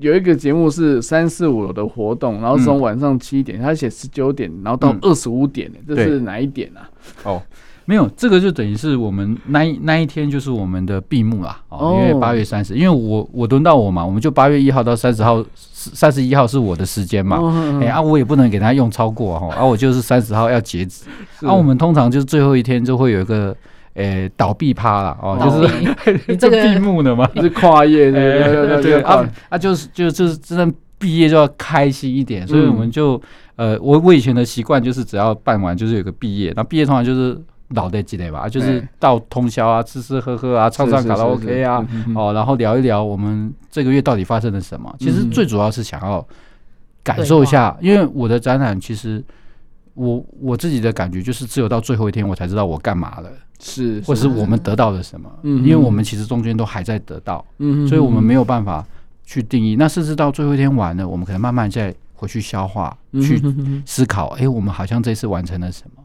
[0.00, 6.88] 有一个节目是三四五的活动，然后从晚上七点，他写十九点，然后到二十五点，这是哪一点啊？
[7.24, 7.42] 哦，
[7.84, 11.60] 没有，这个就等于是我们那一那一天就是我们的闭幕啦。
[11.68, 17.36] 哦，因为八月三十，因为我我轮到我嘛，我们就八月一号到三十号，三十一号是我的时间嘛。
[17.82, 21.04] 哎啊，我也不能给他用超过哈，啊，我就是三十号要截止。
[21.46, 23.54] 啊，我们通常就是最后一天就会有一个。
[23.94, 29.28] 诶，倒闭趴了哦，就是你这个 闭幕的嘛， 是跨业对，对对啊。
[29.48, 33.20] 啊，就是就就是真的毕业就要开心一点，所以我们就
[33.56, 37.38] 呃，我我以前的习惯就是只要办完就是有个毕业，那毕业通常就是
[37.70, 41.84] 老的积累吧，就是到通宵啊，吃吃喝喝啊，唱唱卡拉 OK 啊，
[42.14, 44.94] 哦，然后聊一聊我们这个月到底发生了什么。
[44.98, 46.26] 其实最主要是想要
[47.02, 49.22] 感受一下，因为我的展览其实
[49.94, 53.30] 我我自己的感觉就是只有到最后一天我才知道我干嘛了。
[53.62, 55.30] 是，或者是我们得到了什么？
[55.42, 58.82] 嗯，因为我们其实中间都还在得到，嗯，所以我们没有办法
[59.22, 59.76] 去定义。
[59.76, 63.38] 那甚至到最后一天完了，我们可能慢慢再回去消化，去
[63.84, 64.28] 思考。
[64.28, 66.02] 哎，我们好像这次完成了什么？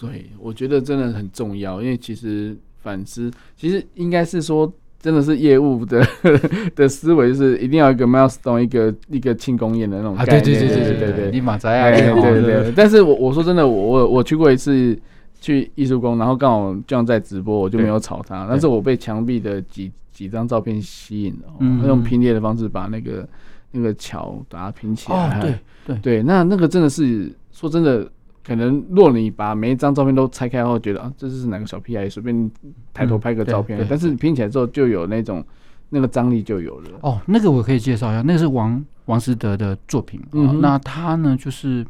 [0.00, 6.04] 对，我觉得真的很重要，因为其实反思，其实应该是说，真的是业务的
[6.74, 10.42] 的思维是一定要一个 milestone，一个一个庆功宴的那种概念。
[10.42, 11.90] 对对对对对对，立马在啊，
[12.20, 12.72] 对对对。
[12.76, 14.98] 但是我我说真的，我我我去过一次。
[15.40, 18.44] 去艺术宫，然后刚好这样在直播，我就没有吵他。
[18.50, 23.24] 但是我被墙壁的几几张照片吸引了，他用拼贴的方式把那个
[23.70, 25.38] 那个桥把它拼起来。
[25.38, 25.54] 哦，对
[25.86, 28.04] 对对，那那个真的是说真的，
[28.48, 32.50] 可能若你把每一张照片都拆开后，觉得啊，这是哪个小屁孩随便
[32.94, 35.44] 抬头拍个照片，嗯、但是拼起来之后就有那种
[35.90, 36.90] 那个张力就有了。
[37.02, 40.20] 哦，那个我可以介绍一下，那个是王王思德的作品。
[40.32, 41.86] 嗯、哦，那他呢就是。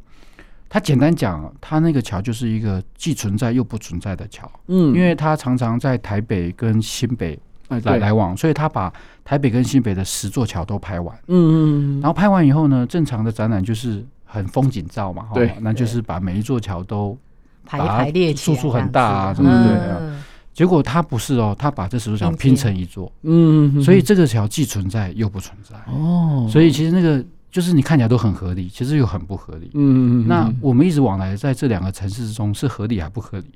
[0.71, 4.47] 他简单讲，他那个桥就是一个既存在又不存在的桥。
[4.67, 8.93] 嗯，因为他常常在台北跟新北来来往，所以他把
[9.25, 11.19] 台北跟新北的十座桥都拍完。
[11.29, 17.19] 嗯嗯，然后拍完以后呢，正常的展览就是很风景照嘛，对，那就是把每一座桥都
[17.65, 20.17] 排排列起来，输出很大啊，对不对？
[20.53, 23.11] 结果他不是哦，他把这十座桥拼成一座。
[23.23, 25.75] 嗯，所以这个桥既存在又不存在。
[25.93, 27.25] 哦，所以其实那个。
[27.51, 29.71] 就是你看起来都很合理，其实又很不合理。
[29.73, 30.29] 嗯嗯嗯。
[30.29, 33.47] 那我们一直往来在这两个城市之中，是合理还不合理？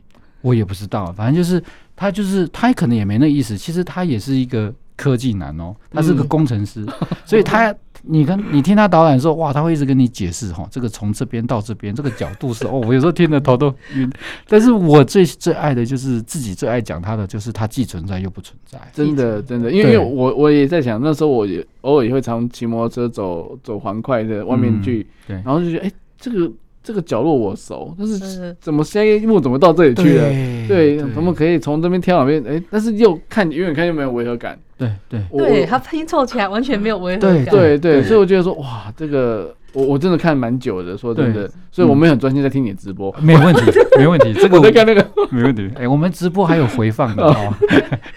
[0.41, 1.13] 我也不知道。
[1.13, 1.63] 反正就是
[1.95, 3.57] 他，就是他可能也没那意思。
[3.57, 7.73] 其实他也是一个科技男哦，他是个工程师，嗯、所以他。
[8.03, 14.11] 你跟你听他导览的时候，哇，他会一直跟你解释哈，这个从这边到这边，这个角度是哦，我有时候听得头都晕。
[14.49, 18.79] 但是我最最爱的就是自己最爱讲他的，就是他既存在又不存在。
[18.93, 26.51] 真的真的，因为我我也在想，那时候我也偶尔也会常骑摩托车走走环快的外面去，对，然后就觉得哎，这个。
[26.83, 30.29] 这个角落我熟，但是怎么下一幕怎么到这里去了？
[30.69, 32.43] 对，怎么可以从这边跳那边？
[32.47, 34.59] 哎，但是又看远远看又没有违和感。
[34.77, 37.45] 对对对，它拼凑起来完全没有违和感。
[37.47, 39.55] 对对，所以我觉得说，哇，这个。
[39.73, 43.63] 我我真的看蛮久的，说真的，所以我们很专心在听你直播，没问题，
[43.99, 44.33] 没问题。
[44.41, 45.71] 这个我在看那个，没问题。
[45.77, 47.55] 哎，我们直播还有回放的哦，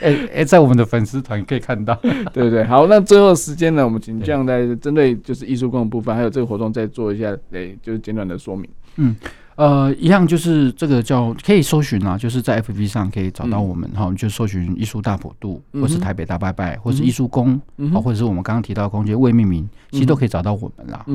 [0.01, 1.93] 哎哎，在我们的粉丝团可以看到，
[2.33, 2.63] 对不对？
[2.65, 8.69] 好，那最后时间呢，我们请这样在针对就是艺术工的部分，还有这个活动再做一下，哎，就是简短的说明。
[8.97, 9.15] 嗯。
[9.55, 17.59] 呃，一样就是这个叫可以搜寻啊，就是在 FB 上可以找到我们哈，就搜寻艺术大普渡，或是台北大拜拜，或是艺术宫，
[17.93, 21.05] 啊，或者是我们刚刚提到的空间未命名，其实都可以找到我们啦。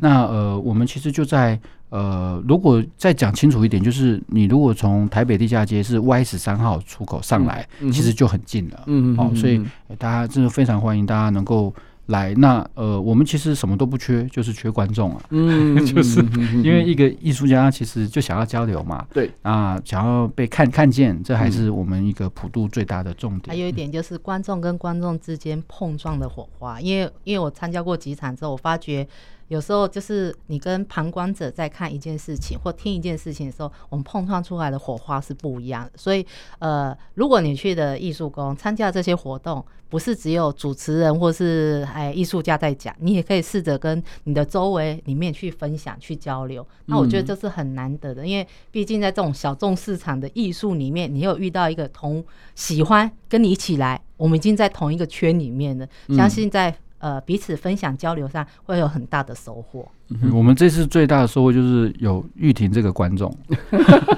[0.00, 8.84] 那呃，我们其实就在呃，如果再讲清楚一点，就是你如果从台北地下街是 Y 十三号出口上来，其实就很近了。
[8.86, 9.62] 嗯，好，所以
[9.98, 11.74] 大家真的非常欢迎大家能够。
[12.06, 15.22] 来，那呃，我们其实什么都不缺，就是缺观众啊。
[15.30, 16.20] 嗯， 就是
[16.62, 19.06] 因为一个艺术家其实就想要交流嘛。
[19.12, 23.54] 对啊，想要被看看见，这还是我们一个普渡最大的重点。
[23.54, 29.06] 还有一点就是观众跟观众之间碰撞的火花，因为因为我参加过几场之后，我发觉。
[29.52, 35.92] 有时候就是你跟旁观者在看一件事情或听一件事情的时候，我们碰撞出来的火花是不一样的。
[35.94, 36.26] 所以，
[36.58, 46.66] 呃，如果你去的艺术宫参加这些活动，不是只有主持人或是哎艺术家在讲，你也可以试着跟你的周围里面去分享、去交流。
[46.86, 52.24] 那我觉得这是很难得的，因为毕竟在这种小众市场的艺术里面，你有遇到一个同
[52.54, 55.86] 喜欢跟你一起来，我们已经在同一个圈里面了，
[56.16, 56.74] 相信在。
[57.02, 59.84] 呃，彼此分享交流上会有很大的收获。
[60.08, 63.28] 嗯、我们这次最大的收获就是有玉婷这个观众，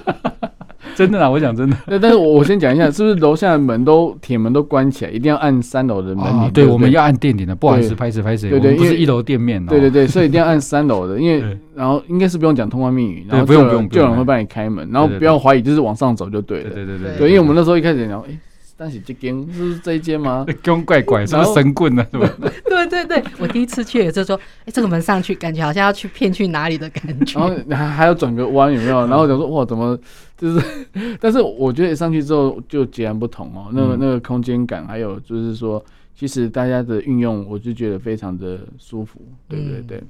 [0.94, 1.30] 真的啊！
[1.30, 1.76] 我讲真的。
[1.86, 6.50] 但是我我先讲一下，是不是楼下的门都铁门都关起来，一定要按三楼的门铃、哦？
[6.52, 7.54] 对，我们要按电铃的。
[7.54, 8.50] 不好意思，拍谁拍谁。
[8.50, 9.66] 对对，不是一楼店面、哦。
[9.70, 16.70] 对对对，所以一定要按三楼的，因为然后应该是不用讲通关密语，然后不用不用，就有人会帮你开门，然后不要怀疑，就是往上走就对了。
[16.70, 18.38] 对对对对，因为我们那时候一开始聊，哎。
[18.76, 20.44] 但是这间是这一间吗？
[20.64, 22.04] 怪怪怪，是不是神棍呢？
[22.10, 22.28] 是吧？
[22.66, 27.38] 对对对，我第一次去也是说，哎，这个门上去，感觉好像要去骗去哪里的感觉。
[27.38, 29.06] 然后 还还要转个弯，有没有？
[29.06, 29.96] 然后想说，哇，怎么
[30.36, 30.86] 就是？
[31.20, 33.70] 但是我觉得上去之后就截然不同哦。
[33.72, 35.82] 那个那个空间感，还有就是说，
[36.16, 39.20] 其实大家的运用，我就觉得非常的舒服。
[39.48, 40.02] 对对对。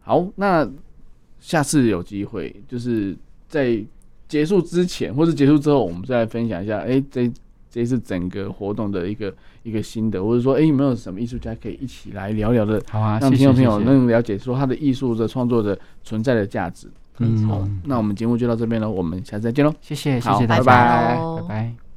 [0.00, 0.68] 好，那
[1.38, 3.16] 下次有机会，就是
[3.48, 3.80] 在
[4.26, 6.78] 结束之前，或是结束之后，我们再来分享一下。
[6.80, 7.30] 哎，这。
[7.70, 12.82] 这是整个活动的一个一个心得，或者说，哎，有没有什么艺术家可以一起来聊聊的？
[12.90, 16.90] 好啊，让听众朋友能了解说他的艺术的创作的存在的价值。
[17.18, 19.72] 嗯，好，那我们节目就到这边了，我们下次再见喽。
[19.80, 21.89] 谢谢，谢谢大家，拜拜，拜拜。